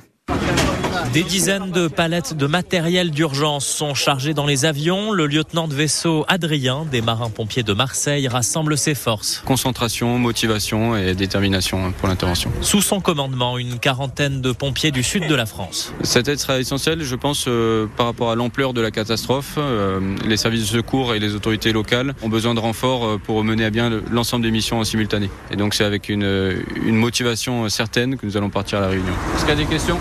Des 1.12 1.22
dizaines 1.22 1.70
de 1.70 1.88
palettes 1.88 2.37
de 2.37 2.46
matériel 2.46 3.11
d'urgence 3.11 3.66
sont 3.66 3.94
chargées 3.94 4.35
dans 4.35 4.46
les 4.46 4.64
avions. 4.64 5.12
Le 5.12 5.26
lieutenant 5.26 5.68
de 5.68 5.74
vaisseau 5.74 6.24
Adrien, 6.28 6.87
des 6.90 7.02
marins-pompiers 7.02 7.62
de 7.62 7.72
Marseille, 7.72 8.26
rassemble 8.28 8.76
ses 8.76 8.94
forces. 8.94 9.42
Concentration, 9.44 10.18
motivation 10.18 10.96
et 10.96 11.14
détermination 11.14 11.92
pour 11.92 12.09
l'intervention. 12.09 12.50
Sous 12.61 12.83
son 12.83 13.00
commandement, 13.00 13.59
une 13.59 13.78
quarantaine 13.78 14.40
de 14.40 14.52
pompiers 14.52 14.90
du 14.90 15.02
sud 15.02 15.26
de 15.28 15.35
la 15.35 15.46
France. 15.46 15.92
Cette 16.02 16.28
aide 16.28 16.38
sera 16.38 16.59
essentielle, 16.59 17.02
je 17.02 17.16
pense, 17.16 17.44
euh, 17.48 17.87
par 17.96 18.07
rapport 18.07 18.30
à 18.30 18.35
l'ampleur 18.35 18.72
de 18.72 18.80
la 18.80 18.90
catastrophe. 18.90 19.54
Euh, 19.59 20.00
les 20.26 20.37
services 20.37 20.62
de 20.62 20.76
secours 20.78 21.14
et 21.14 21.18
les 21.18 21.35
autorités 21.35 21.72
locales 21.72 22.14
ont 22.22 22.28
besoin 22.28 22.54
de 22.54 22.61
renforts 22.61 23.04
euh, 23.04 23.18
pour 23.18 23.44
mener 23.44 23.64
à 23.64 23.70
bien 23.70 23.90
l'ensemble 24.11 24.44
des 24.44 24.50
missions 24.50 24.80
en 24.80 24.85
simultané. 24.85 25.30
Et 25.50 25.57
donc 25.57 25.74
c'est 25.74 25.85
avec 25.85 26.09
une, 26.09 26.57
une 26.85 26.96
motivation 26.96 27.68
certaine 27.68 28.16
que 28.16 28.26
nous 28.26 28.37
allons 28.37 28.50
partir 28.50 28.78
à 28.78 28.80
la 28.83 28.88
réunion. 28.88 29.12
Est-ce 29.35 29.44
qu'il 29.44 29.50
y 29.50 29.52
a 29.52 29.64
des 29.64 29.66
questions? 29.66 29.98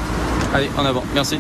Allez, 0.54 0.70
en 0.78 0.86
avant. 0.86 1.04
Merci. 1.16 1.40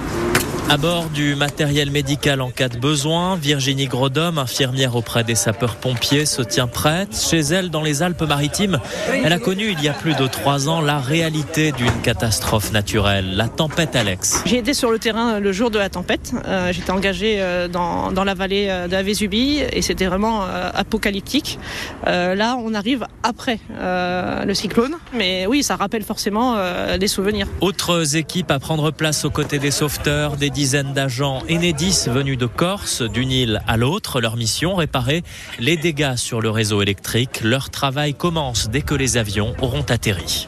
À 0.69 0.77
bord 0.77 1.09
du 1.09 1.35
matériel 1.35 1.91
médical 1.91 2.41
en 2.41 2.49
cas 2.49 2.67
de 2.67 2.77
besoin, 2.77 3.35
Virginie 3.35 3.85
Grodom, 3.85 4.37
infirmière 4.39 4.95
auprès 4.95 5.23
des 5.23 5.35
sapeurs-pompiers, 5.35 6.25
se 6.25 6.41
tient 6.41 6.67
prête. 6.67 7.15
Chez 7.15 7.41
elle, 7.41 7.69
dans 7.69 7.83
les 7.83 8.01
Alpes-Maritimes, 8.01 8.79
elle 9.11 9.33
a 9.33 9.39
connu 9.39 9.69
il 9.71 9.83
y 9.83 9.87
a 9.89 9.93
plus 9.93 10.15
de 10.15 10.25
trois 10.25 10.69
ans 10.69 10.81
la 10.81 10.99
réalité 10.99 11.73
d'une 11.73 12.01
catastrophe 12.01 12.71
naturelle, 12.71 13.35
la 13.35 13.49
tempête 13.49 13.95
Alex. 13.95 14.41
J'ai 14.45 14.57
été 14.57 14.73
sur 14.73 14.89
le 14.89 14.97
terrain 14.97 15.39
le 15.39 15.51
jour 15.51 15.69
de 15.69 15.77
la 15.77 15.89
tempête. 15.89 16.33
Euh, 16.47 16.71
J'étais 16.71 16.91
engagée 16.91 17.35
euh, 17.39 17.67
dans, 17.67 18.11
dans, 18.11 18.23
la 18.23 18.33
vallée 18.33 18.67
euh, 18.69 18.87
de 18.87 18.93
la 18.93 19.03
Vésubie 19.03 19.61
et 19.71 19.81
c'était 19.83 20.05
vraiment 20.05 20.43
euh, 20.43 20.71
apocalyptique. 20.73 21.59
Euh, 22.07 22.33
là, 22.35 22.57
on 22.57 22.73
arrive 22.73 23.05
après 23.21 23.59
euh, 23.77 24.43
le 24.45 24.53
cyclone, 24.55 24.95
mais 25.13 25.45
oui, 25.45 25.61
ça 25.61 25.75
rappelle 25.75 26.03
forcément 26.03 26.55
des 26.97 27.07
souvenirs. 27.07 27.47
Autres 27.61 28.15
équipes 28.15 28.49
à 28.49 28.59
prendre 28.59 28.91
place 28.91 29.25
aux 29.25 29.29
côtés 29.29 29.59
des 29.59 29.71
sauveteurs, 29.71 30.35
des 30.37 30.49
dizaines 30.53 30.93
d'agents 30.93 31.41
Enedis 31.49 32.05
venus 32.07 32.37
de 32.37 32.45
Corse, 32.45 33.01
d'une 33.01 33.31
île 33.31 33.61
à 33.67 33.75
l'autre. 33.75 34.21
Leur 34.21 34.37
mission, 34.37 34.75
réparer 34.75 35.23
les 35.59 35.75
dégâts 35.75 36.15
sur 36.15 36.39
le 36.39 36.49
réseau 36.49 36.81
électrique. 36.81 37.41
Leur 37.43 37.69
travail 37.69 38.13
commence 38.13 38.69
dès 38.69 38.81
que 38.81 38.95
les 38.95 39.17
avions 39.17 39.55
auront 39.61 39.85
atterri. 39.89 40.47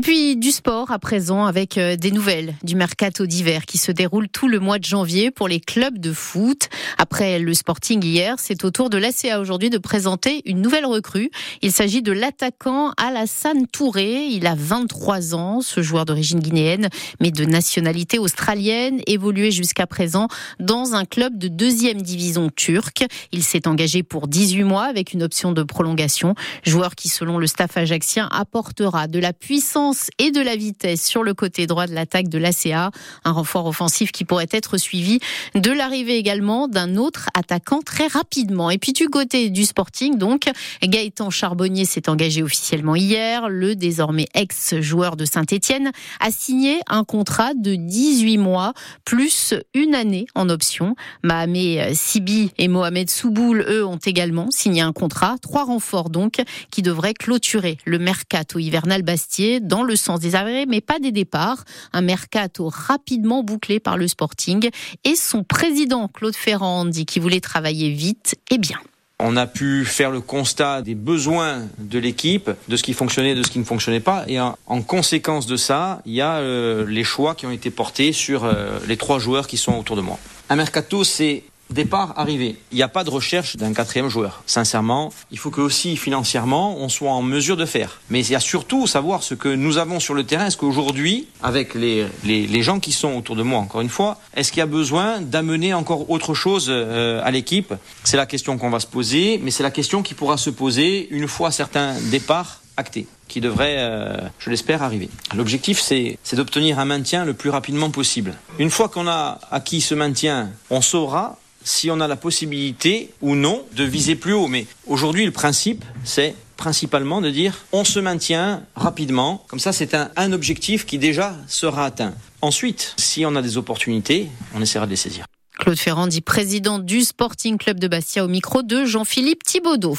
Et 0.00 0.02
puis 0.02 0.36
du 0.38 0.50
sport 0.50 0.92
à 0.92 0.98
présent 0.98 1.44
avec 1.44 1.76
euh, 1.76 1.94
des 1.94 2.10
nouvelles 2.10 2.54
du 2.62 2.74
mercato 2.74 3.26
d'hiver 3.26 3.66
qui 3.66 3.76
se 3.76 3.92
déroule 3.92 4.30
tout 4.30 4.48
le 4.48 4.58
mois 4.58 4.78
de 4.78 4.84
janvier 4.84 5.30
pour 5.30 5.46
les 5.46 5.60
clubs 5.60 5.98
de 5.98 6.14
foot. 6.14 6.70
Après 6.96 7.38
le 7.38 7.52
Sporting 7.52 8.02
hier, 8.02 8.36
c'est 8.38 8.64
au 8.64 8.70
tour 8.70 8.88
de 8.88 8.96
l'ACA 8.96 9.38
aujourd'hui 9.38 9.68
de 9.68 9.76
présenter 9.76 10.40
une 10.46 10.62
nouvelle 10.62 10.86
recrue. 10.86 11.30
Il 11.60 11.70
s'agit 11.70 12.00
de 12.00 12.12
l'attaquant 12.12 12.94
Alassane 12.96 13.66
Touré. 13.66 14.24
Il 14.28 14.46
a 14.46 14.54
23 14.56 15.34
ans, 15.34 15.60
ce 15.60 15.82
joueur 15.82 16.06
d'origine 16.06 16.40
guinéenne 16.40 16.88
mais 17.20 17.30
de 17.30 17.44
nationalité 17.44 18.18
australienne, 18.18 19.02
évolué 19.06 19.50
jusqu'à 19.50 19.86
présent 19.86 20.28
dans 20.60 20.94
un 20.94 21.04
club 21.04 21.36
de 21.36 21.48
deuxième 21.48 22.00
division 22.00 22.48
turque. 22.48 23.04
Il 23.32 23.42
s'est 23.42 23.68
engagé 23.68 24.02
pour 24.02 24.28
18 24.28 24.64
mois 24.64 24.84
avec 24.84 25.12
une 25.12 25.22
option 25.22 25.52
de 25.52 25.62
prolongation. 25.62 26.34
Joueur 26.64 26.94
qui 26.94 27.10
selon 27.10 27.36
le 27.36 27.46
staff 27.46 27.76
ajaxien 27.76 28.30
apportera 28.32 29.06
de 29.06 29.18
la 29.18 29.34
puissance 29.34 29.89
et 30.18 30.30
de 30.30 30.40
la 30.40 30.56
vitesse 30.56 31.04
sur 31.04 31.22
le 31.22 31.34
côté 31.34 31.66
droit 31.66 31.86
de 31.86 31.94
l'attaque 31.94 32.28
de 32.28 32.38
l'ACA. 32.38 32.90
Un 33.24 33.32
renfort 33.32 33.66
offensif 33.66 34.12
qui 34.12 34.24
pourrait 34.24 34.48
être 34.50 34.78
suivi 34.78 35.20
de 35.54 35.70
l'arrivée 35.70 36.16
également 36.16 36.68
d'un 36.68 36.96
autre 36.96 37.28
attaquant 37.34 37.80
très 37.80 38.06
rapidement. 38.06 38.70
Et 38.70 38.78
puis 38.78 38.92
du 38.92 39.08
côté 39.08 39.50
du 39.50 39.64
Sporting, 39.64 40.18
donc, 40.18 40.50
Gaëtan 40.82 41.30
Charbonnier 41.30 41.84
s'est 41.84 42.08
engagé 42.08 42.42
officiellement 42.42 42.96
hier. 42.96 43.48
Le 43.48 43.76
désormais 43.76 44.26
ex-joueur 44.34 45.16
de 45.16 45.24
Saint-Etienne 45.24 45.90
a 46.20 46.30
signé 46.30 46.80
un 46.88 47.04
contrat 47.04 47.54
de 47.54 47.74
18 47.74 48.38
mois 48.38 48.72
plus 49.04 49.54
une 49.74 49.94
année 49.94 50.26
en 50.34 50.48
option. 50.48 50.94
Mahamé 51.22 51.94
Sibi 51.94 52.52
et 52.58 52.68
Mohamed 52.68 53.10
Souboul, 53.10 53.64
eux, 53.68 53.84
ont 53.84 53.98
également 53.98 54.48
signé 54.50 54.82
un 54.82 54.92
contrat. 54.92 55.36
Trois 55.40 55.64
renforts 55.64 56.10
donc 56.10 56.42
qui 56.70 56.82
devraient 56.82 57.14
clôturer 57.14 57.78
le 57.84 57.98
mercato 57.98 58.58
hivernal 58.58 59.02
Bastier 59.02 59.60
dans 59.60 59.79
le 59.82 59.96
sens 59.96 60.20
des 60.20 60.34
arrêts, 60.34 60.66
mais 60.66 60.80
pas 60.80 60.98
des 60.98 61.12
départs. 61.12 61.64
Un 61.92 62.02
mercato 62.02 62.68
rapidement 62.68 63.42
bouclé 63.42 63.80
par 63.80 63.96
le 63.96 64.08
Sporting 64.08 64.70
et 65.04 65.16
son 65.16 65.44
président 65.44 66.08
Claude 66.08 66.36
Ferrand 66.36 66.84
dit 66.84 67.06
qu'il 67.06 67.22
voulait 67.22 67.40
travailler 67.40 67.90
vite 67.90 68.36
et 68.50 68.58
bien. 68.58 68.78
On 69.22 69.36
a 69.36 69.46
pu 69.46 69.84
faire 69.84 70.10
le 70.10 70.22
constat 70.22 70.80
des 70.80 70.94
besoins 70.94 71.66
de 71.78 71.98
l'équipe, 71.98 72.50
de 72.68 72.76
ce 72.76 72.82
qui 72.82 72.94
fonctionnait, 72.94 73.34
de 73.34 73.42
ce 73.42 73.50
qui 73.50 73.58
ne 73.58 73.64
fonctionnait 73.64 74.00
pas. 74.00 74.24
Et 74.28 74.40
en, 74.40 74.56
en 74.66 74.80
conséquence 74.80 75.46
de 75.46 75.56
ça, 75.56 76.00
il 76.06 76.14
y 76.14 76.22
a 76.22 76.36
euh, 76.36 76.86
les 76.86 77.04
choix 77.04 77.34
qui 77.34 77.44
ont 77.44 77.50
été 77.50 77.70
portés 77.70 78.12
sur 78.12 78.44
euh, 78.44 78.78
les 78.88 78.96
trois 78.96 79.18
joueurs 79.18 79.46
qui 79.46 79.58
sont 79.58 79.78
autour 79.78 79.96
de 79.96 80.00
moi. 80.00 80.18
Un 80.48 80.56
mercato, 80.56 81.04
c'est 81.04 81.44
départ, 81.70 82.14
arrivé. 82.16 82.56
Il 82.72 82.76
n'y 82.76 82.82
a 82.82 82.88
pas 82.88 83.04
de 83.04 83.10
recherche 83.10 83.56
d'un 83.56 83.72
quatrième 83.72 84.08
joueur. 84.08 84.42
Sincèrement, 84.46 85.12
il 85.30 85.38
faut 85.38 85.50
que 85.50 85.60
aussi 85.60 85.96
financièrement, 85.96 86.76
on 86.78 86.88
soit 86.88 87.10
en 87.10 87.22
mesure 87.22 87.56
de 87.56 87.64
faire. 87.64 88.00
Mais 88.10 88.20
il 88.20 88.30
y 88.30 88.34
a 88.34 88.40
surtout 88.40 88.86
savoir 88.86 89.22
ce 89.22 89.34
que 89.34 89.48
nous 89.48 89.78
avons 89.78 90.00
sur 90.00 90.14
le 90.14 90.24
terrain. 90.24 90.46
Est-ce 90.46 90.56
qu'aujourd'hui, 90.56 91.28
avec 91.42 91.74
les, 91.74 92.06
les, 92.24 92.62
gens 92.62 92.80
qui 92.80 92.92
sont 92.92 93.14
autour 93.14 93.36
de 93.36 93.42
moi, 93.42 93.58
encore 93.58 93.80
une 93.80 93.88
fois, 93.88 94.18
est-ce 94.34 94.52
qu'il 94.52 94.58
y 94.58 94.62
a 94.62 94.66
besoin 94.66 95.20
d'amener 95.20 95.72
encore 95.72 96.10
autre 96.10 96.34
chose 96.34 96.66
euh, 96.68 97.22
à 97.24 97.30
l'équipe? 97.30 97.72
C'est 98.04 98.16
la 98.16 98.26
question 98.26 98.58
qu'on 98.58 98.70
va 98.70 98.80
se 98.80 98.86
poser, 98.86 99.40
mais 99.42 99.50
c'est 99.50 99.62
la 99.62 99.70
question 99.70 100.02
qui 100.02 100.14
pourra 100.14 100.36
se 100.36 100.50
poser 100.50 101.08
une 101.10 101.28
fois 101.28 101.50
certains 101.50 101.94
départs 102.10 102.60
actés 102.76 103.06
qui 103.28 103.40
devrait, 103.40 103.76
euh, 103.78 104.16
je 104.40 104.50
l'espère, 104.50 104.82
arriver. 104.82 105.08
L'objectif, 105.36 105.80
c'est 105.80 106.18
d'obtenir 106.32 106.80
un 106.80 106.84
maintien 106.84 107.24
le 107.24 107.32
plus 107.32 107.48
rapidement 107.48 107.90
possible. 107.90 108.34
Une 108.58 108.70
fois 108.70 108.88
qu'on 108.88 109.06
a 109.06 109.38
acquis 109.52 109.80
ce 109.80 109.94
maintien, 109.94 110.50
on 110.68 110.80
saura 110.80 111.38
si 111.62 111.90
on 111.90 112.00
a 112.00 112.08
la 112.08 112.16
possibilité 112.16 113.10
ou 113.20 113.34
non 113.34 113.62
de 113.74 113.84
viser 113.84 114.14
plus 114.14 114.32
haut. 114.32 114.48
Mais 114.48 114.66
aujourd'hui, 114.86 115.24
le 115.24 115.32
principe, 115.32 115.84
c'est 116.04 116.34
principalement 116.56 117.20
de 117.20 117.30
dire 117.30 117.64
on 117.72 117.84
se 117.84 117.98
maintient 117.98 118.62
rapidement. 118.76 119.44
Comme 119.48 119.58
ça, 119.58 119.72
c'est 119.72 119.94
un, 119.94 120.32
objectif 120.32 120.86
qui 120.86 120.98
déjà 120.98 121.34
sera 121.48 121.86
atteint. 121.86 122.14
Ensuite, 122.42 122.94
si 122.96 123.24
on 123.26 123.34
a 123.34 123.42
des 123.42 123.56
opportunités, 123.56 124.28
on 124.54 124.60
essaiera 124.60 124.86
de 124.86 124.90
les 124.90 124.96
saisir. 124.96 125.24
Claude 125.58 125.78
Ferrand 125.78 126.06
dit 126.06 126.20
président 126.20 126.78
du 126.78 127.02
Sporting 127.02 127.58
Club 127.58 127.80
de 127.80 127.88
Bastia 127.88 128.24
au 128.24 128.28
micro 128.28 128.62
de 128.62 128.84
Jean-Philippe 128.84 129.42
Thibaudot 129.44 129.96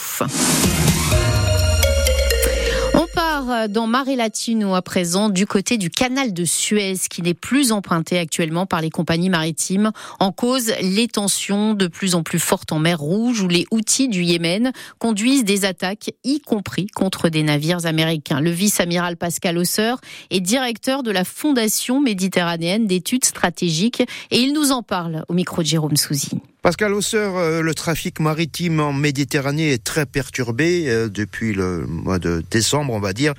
dans 3.69 3.87
Mare 3.87 4.15
Latino 4.15 4.75
à 4.75 4.81
présent 4.81 5.29
du 5.29 5.45
côté 5.45 5.77
du 5.77 5.89
canal 5.89 6.33
de 6.33 6.45
Suez 6.45 6.95
qui 7.09 7.21
n'est 7.21 7.33
plus 7.33 7.71
emprunté 7.71 8.17
actuellement 8.17 8.65
par 8.65 8.81
les 8.81 8.89
compagnies 8.89 9.29
maritimes. 9.29 9.91
En 10.19 10.31
cause, 10.31 10.73
les 10.81 11.07
tensions 11.07 11.73
de 11.73 11.87
plus 11.87 12.15
en 12.15 12.23
plus 12.23 12.39
fortes 12.39 12.71
en 12.71 12.79
mer 12.79 12.99
Rouge 12.99 13.41
où 13.41 13.47
les 13.47 13.65
outils 13.71 14.09
du 14.09 14.23
Yémen 14.23 14.71
conduisent 14.99 15.43
des 15.43 15.65
attaques, 15.65 16.11
y 16.23 16.39
compris 16.39 16.87
contre 16.87 17.29
des 17.29 17.43
navires 17.43 17.85
américains. 17.85 18.41
Le 18.41 18.51
vice-amiral 18.51 19.17
Pascal 19.17 19.57
Hausseur 19.57 19.99
est 20.29 20.39
directeur 20.39 21.03
de 21.03 21.11
la 21.11 21.23
Fondation 21.23 22.01
méditerranéenne 22.01 22.85
d'études 22.85 23.25
stratégiques 23.25 24.01
et 24.31 24.39
il 24.39 24.53
nous 24.53 24.71
en 24.71 24.83
parle 24.83 25.25
au 25.27 25.33
micro 25.33 25.61
de 25.61 25.67
Jérôme 25.67 25.97
Souzy. 25.97 26.41
Pascal 26.63 26.93
Hausseur, 26.93 27.37
euh, 27.37 27.63
le 27.63 27.73
trafic 27.73 28.19
maritime 28.19 28.81
en 28.81 28.93
Méditerranée 28.93 29.73
est 29.73 29.83
très 29.83 30.05
perturbé 30.05 30.91
euh, 30.91 31.09
depuis 31.09 31.55
le 31.55 31.87
mois 31.87 32.19
de 32.19 32.43
décembre, 32.51 32.93
on 32.93 32.99
va 32.99 33.13
dire, 33.13 33.33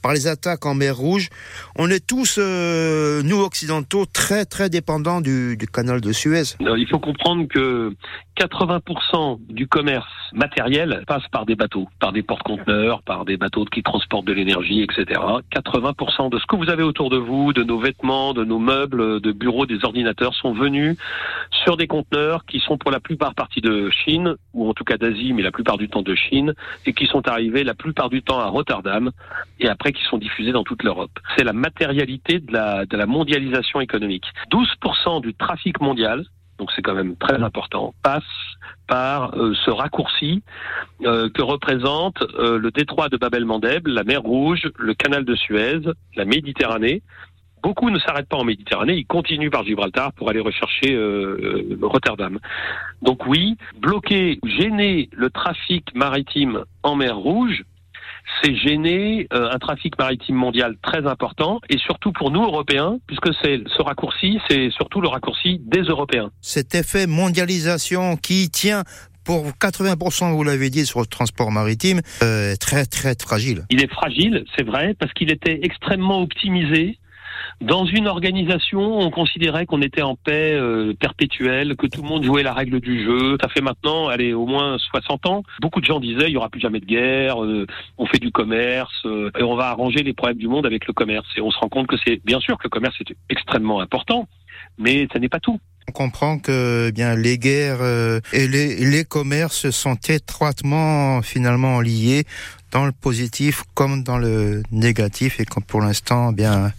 par 0.00 0.12
les 0.12 0.28
attaques 0.28 0.64
en 0.64 0.74
mer 0.74 0.96
Rouge. 0.96 1.28
On 1.74 1.90
est 1.90 2.06
tous, 2.06 2.38
euh, 2.38 3.20
nous 3.24 3.40
occidentaux, 3.40 4.06
très 4.06 4.44
très 4.44 4.70
dépendants 4.70 5.20
du, 5.20 5.58
canal 5.72 6.00
de 6.00 6.12
Suez. 6.12 6.54
Il 6.60 6.86
faut 6.88 7.00
comprendre 7.00 7.48
que 7.48 7.96
80% 8.38 9.40
du 9.48 9.66
commerce 9.66 10.06
matériel 10.32 11.02
passe 11.08 11.26
par 11.32 11.46
des 11.46 11.56
bateaux, 11.56 11.88
par 11.98 12.12
des 12.12 12.22
porte-conteneurs, 12.22 13.02
par 13.02 13.24
des 13.24 13.36
bateaux 13.36 13.64
qui 13.64 13.82
transportent 13.82 14.26
de 14.26 14.32
l'énergie, 14.32 14.82
etc. 14.82 15.20
80% 15.52 16.30
de 16.30 16.38
ce 16.38 16.46
que 16.46 16.54
vous 16.54 16.70
avez 16.70 16.84
autour 16.84 17.10
de 17.10 17.16
vous, 17.16 17.52
de 17.52 17.64
nos 17.64 17.80
vêtements, 17.80 18.34
de 18.34 18.44
nos 18.44 18.60
meubles, 18.60 19.20
de 19.20 19.32
bureaux, 19.32 19.66
des 19.66 19.84
ordinateurs, 19.84 20.34
sont 20.34 20.52
venus 20.52 20.96
sur 21.64 21.76
des 21.76 21.88
conteneurs 21.88 22.44
qui 22.44 22.60
sont 22.60 22.67
pour 22.76 22.90
la 22.90 23.00
plupart 23.00 23.34
partis 23.34 23.60
de 23.60 23.90
Chine, 23.90 24.34
ou 24.52 24.68
en 24.68 24.74
tout 24.74 24.84
cas 24.84 24.96
d'Asie, 24.96 25.32
mais 25.32 25.42
la 25.42 25.50
plupart 25.50 25.78
du 25.78 25.88
temps 25.88 26.02
de 26.02 26.14
Chine, 26.14 26.54
et 26.86 26.92
qui 26.92 27.06
sont 27.06 27.26
arrivés 27.28 27.64
la 27.64 27.74
plupart 27.74 28.10
du 28.10 28.22
temps 28.22 28.38
à 28.38 28.46
Rotterdam, 28.46 29.10
et 29.60 29.68
après 29.68 29.92
qui 29.92 30.02
sont 30.04 30.18
diffusés 30.18 30.52
dans 30.52 30.64
toute 30.64 30.82
l'Europe. 30.82 31.18
C'est 31.36 31.44
la 31.44 31.52
matérialité 31.52 32.40
de 32.40 32.52
la, 32.52 32.86
de 32.86 32.96
la 32.96 33.06
mondialisation 33.06 33.80
économique. 33.80 34.26
12% 34.50 35.22
du 35.22 35.34
trafic 35.34 35.80
mondial 35.80 36.24
donc 36.58 36.72
c'est 36.74 36.82
quand 36.82 36.94
même 36.94 37.16
très 37.16 37.40
important, 37.42 37.94
passe 38.02 38.24
par 38.88 39.34
euh, 39.36 39.54
ce 39.64 39.70
raccourci 39.70 40.42
euh, 41.02 41.30
que 41.30 41.40
représente 41.40 42.20
euh, 42.22 42.58
le 42.58 42.70
détroit 42.72 43.08
de 43.08 43.16
Babel-Mandeb, 43.16 43.86
la 43.86 44.02
mer 44.02 44.22
Rouge, 44.22 44.68
le 44.76 44.94
canal 44.94 45.24
de 45.24 45.34
Suez, 45.36 45.80
la 46.16 46.24
Méditerranée. 46.24 47.02
Beaucoup 47.62 47.90
ne 47.90 47.98
s'arrêtent 47.98 48.28
pas 48.28 48.36
en 48.36 48.44
Méditerranée, 48.44 48.94
ils 48.94 49.06
continuent 49.06 49.50
par 49.50 49.64
Gibraltar 49.64 50.12
pour 50.12 50.30
aller 50.30 50.40
rechercher 50.40 50.98
Rotterdam. 51.82 52.38
Donc 53.02 53.26
oui, 53.26 53.56
bloquer, 53.78 54.38
gêner 54.44 55.08
le 55.12 55.30
trafic 55.30 55.94
maritime 55.94 56.64
en 56.82 56.96
mer 56.96 57.16
Rouge, 57.16 57.64
c'est 58.42 58.54
gêner 58.54 59.26
euh, 59.32 59.50
un 59.50 59.58
trafic 59.58 59.98
maritime 59.98 60.36
mondial 60.36 60.76
très 60.82 61.06
important 61.06 61.60
et 61.68 61.78
surtout 61.78 62.12
pour 62.12 62.30
nous 62.30 62.42
Européens, 62.42 62.98
puisque 63.06 63.30
c'est 63.42 63.62
ce 63.76 63.82
raccourci, 63.82 64.38
c'est 64.48 64.70
surtout 64.70 65.00
le 65.00 65.08
raccourci 65.08 65.60
des 65.64 65.82
Européens. 65.82 66.30
Cet 66.40 66.74
effet 66.74 67.06
mondialisation 67.06 68.16
qui 68.16 68.50
tient 68.50 68.84
pour 69.24 69.46
80%, 69.48 70.32
vous 70.32 70.44
l'avez 70.44 70.70
dit, 70.70 70.86
sur 70.86 71.00
le 71.00 71.06
transport 71.06 71.50
maritime, 71.50 72.00
euh, 72.22 72.54
très 72.56 72.86
très 72.86 73.14
fragile. 73.20 73.64
Il 73.68 73.82
est 73.82 73.92
fragile, 73.92 74.44
c'est 74.56 74.64
vrai, 74.64 74.94
parce 74.98 75.12
qu'il 75.12 75.30
était 75.30 75.60
extrêmement 75.62 76.22
optimisé 76.22 76.98
dans 77.60 77.84
une 77.84 78.06
organisation, 78.06 78.98
on 78.98 79.10
considérait 79.10 79.66
qu'on 79.66 79.82
était 79.82 80.02
en 80.02 80.14
paix 80.16 80.52
euh, 80.52 80.94
perpétuelle, 80.98 81.76
que 81.76 81.86
tout 81.86 82.02
le 82.02 82.08
monde 82.08 82.24
jouait 82.24 82.42
la 82.42 82.52
règle 82.52 82.80
du 82.80 83.04
jeu. 83.04 83.36
Ça 83.40 83.48
fait 83.48 83.60
maintenant, 83.60 84.08
allez, 84.08 84.32
au 84.32 84.46
moins 84.46 84.78
60 84.78 85.26
ans. 85.26 85.42
Beaucoup 85.60 85.80
de 85.80 85.86
gens 85.86 86.00
disaient, 86.00 86.28
il 86.28 86.32
y 86.32 86.36
aura 86.36 86.48
plus 86.48 86.60
jamais 86.60 86.80
de 86.80 86.86
guerre, 86.86 87.42
euh, 87.42 87.66
on 87.98 88.06
fait 88.06 88.18
du 88.18 88.30
commerce, 88.30 88.94
euh, 89.04 89.30
et 89.38 89.42
on 89.42 89.56
va 89.56 89.68
arranger 89.68 90.02
les 90.02 90.12
problèmes 90.12 90.38
du 90.38 90.48
monde 90.48 90.66
avec 90.66 90.86
le 90.86 90.92
commerce. 90.92 91.26
Et 91.36 91.40
on 91.40 91.50
se 91.50 91.58
rend 91.58 91.68
compte 91.68 91.86
que 91.86 91.96
c'est, 92.04 92.20
bien 92.24 92.40
sûr 92.40 92.56
que 92.58 92.64
le 92.64 92.70
commerce 92.70 92.96
est 93.00 93.14
extrêmement 93.28 93.80
important, 93.80 94.28
mais 94.78 95.08
ça 95.12 95.18
n'est 95.18 95.28
pas 95.28 95.40
tout. 95.40 95.58
On 95.88 95.92
comprend 95.92 96.38
que 96.38 96.88
eh 96.88 96.92
bien 96.92 97.16
les 97.16 97.38
guerres 97.38 97.80
euh, 97.80 98.20
et 98.34 98.46
les, 98.46 98.76
les 98.76 99.04
commerces 99.04 99.70
sont 99.70 99.96
étroitement 100.08 101.22
finalement 101.22 101.80
liés 101.80 102.24
dans 102.72 102.86
le 102.86 102.92
positif 102.92 103.62
comme 103.74 104.02
dans 104.02 104.18
le 104.18 104.62
négatif 104.70 105.40
et 105.40 105.46
pour 105.66 105.80
l'instant 105.80 106.30
eh 106.32 106.34
bien 106.34 106.72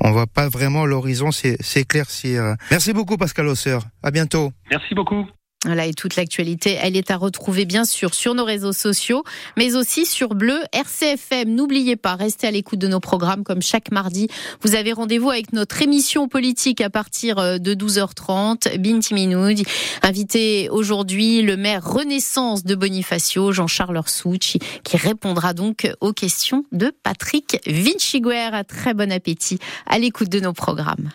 on 0.00 0.12
voit 0.12 0.26
pas 0.26 0.48
vraiment 0.48 0.86
l'horizon 0.86 1.30
s'éclaircir. 1.32 2.56
Merci 2.70 2.92
beaucoup 2.92 3.16
Pascal 3.16 3.46
Osseur. 3.46 3.82
À 4.02 4.10
bientôt. 4.10 4.52
Merci 4.70 4.94
beaucoup. 4.94 5.26
Voilà, 5.66 5.84
et 5.84 5.92
toute 5.92 6.16
l'actualité, 6.16 6.78
elle 6.80 6.96
est 6.96 7.10
à 7.10 7.18
retrouver 7.18 7.66
bien 7.66 7.84
sûr 7.84 8.14
sur 8.14 8.34
nos 8.34 8.46
réseaux 8.46 8.72
sociaux, 8.72 9.24
mais 9.58 9.76
aussi 9.76 10.06
sur 10.06 10.30
Bleu 10.34 10.58
RCFM. 10.72 11.54
N'oubliez 11.54 11.96
pas, 11.96 12.14
restez 12.14 12.46
à 12.46 12.50
l'écoute 12.50 12.78
de 12.78 12.88
nos 12.88 12.98
programmes 12.98 13.44
comme 13.44 13.60
chaque 13.60 13.92
mardi. 13.92 14.28
Vous 14.62 14.74
avez 14.74 14.94
rendez-vous 14.94 15.28
avec 15.28 15.52
notre 15.52 15.82
émission 15.82 16.28
politique 16.28 16.80
à 16.80 16.88
partir 16.88 17.38
euh, 17.38 17.58
de 17.58 17.74
12h30. 17.74 18.78
Binti 18.78 19.12
Minoudi, 19.12 19.66
invité 20.02 20.70
aujourd'hui 20.70 21.42
le 21.42 21.58
maire 21.58 21.86
Renaissance 21.86 22.64
de 22.64 22.74
Bonifacio, 22.74 23.52
Jean-Charles 23.52 23.98
Orsouchi, 23.98 24.60
qui 24.82 24.96
répondra 24.96 25.52
donc 25.52 25.92
aux 26.00 26.14
questions 26.14 26.64
de 26.72 26.90
Patrick 27.02 27.58
Vinciguer. 27.66 28.62
Très 28.66 28.94
bon 28.94 29.12
appétit 29.12 29.58
à 29.84 29.98
l'écoute 29.98 30.30
de 30.30 30.40
nos 30.40 30.54
programmes. 30.54 31.10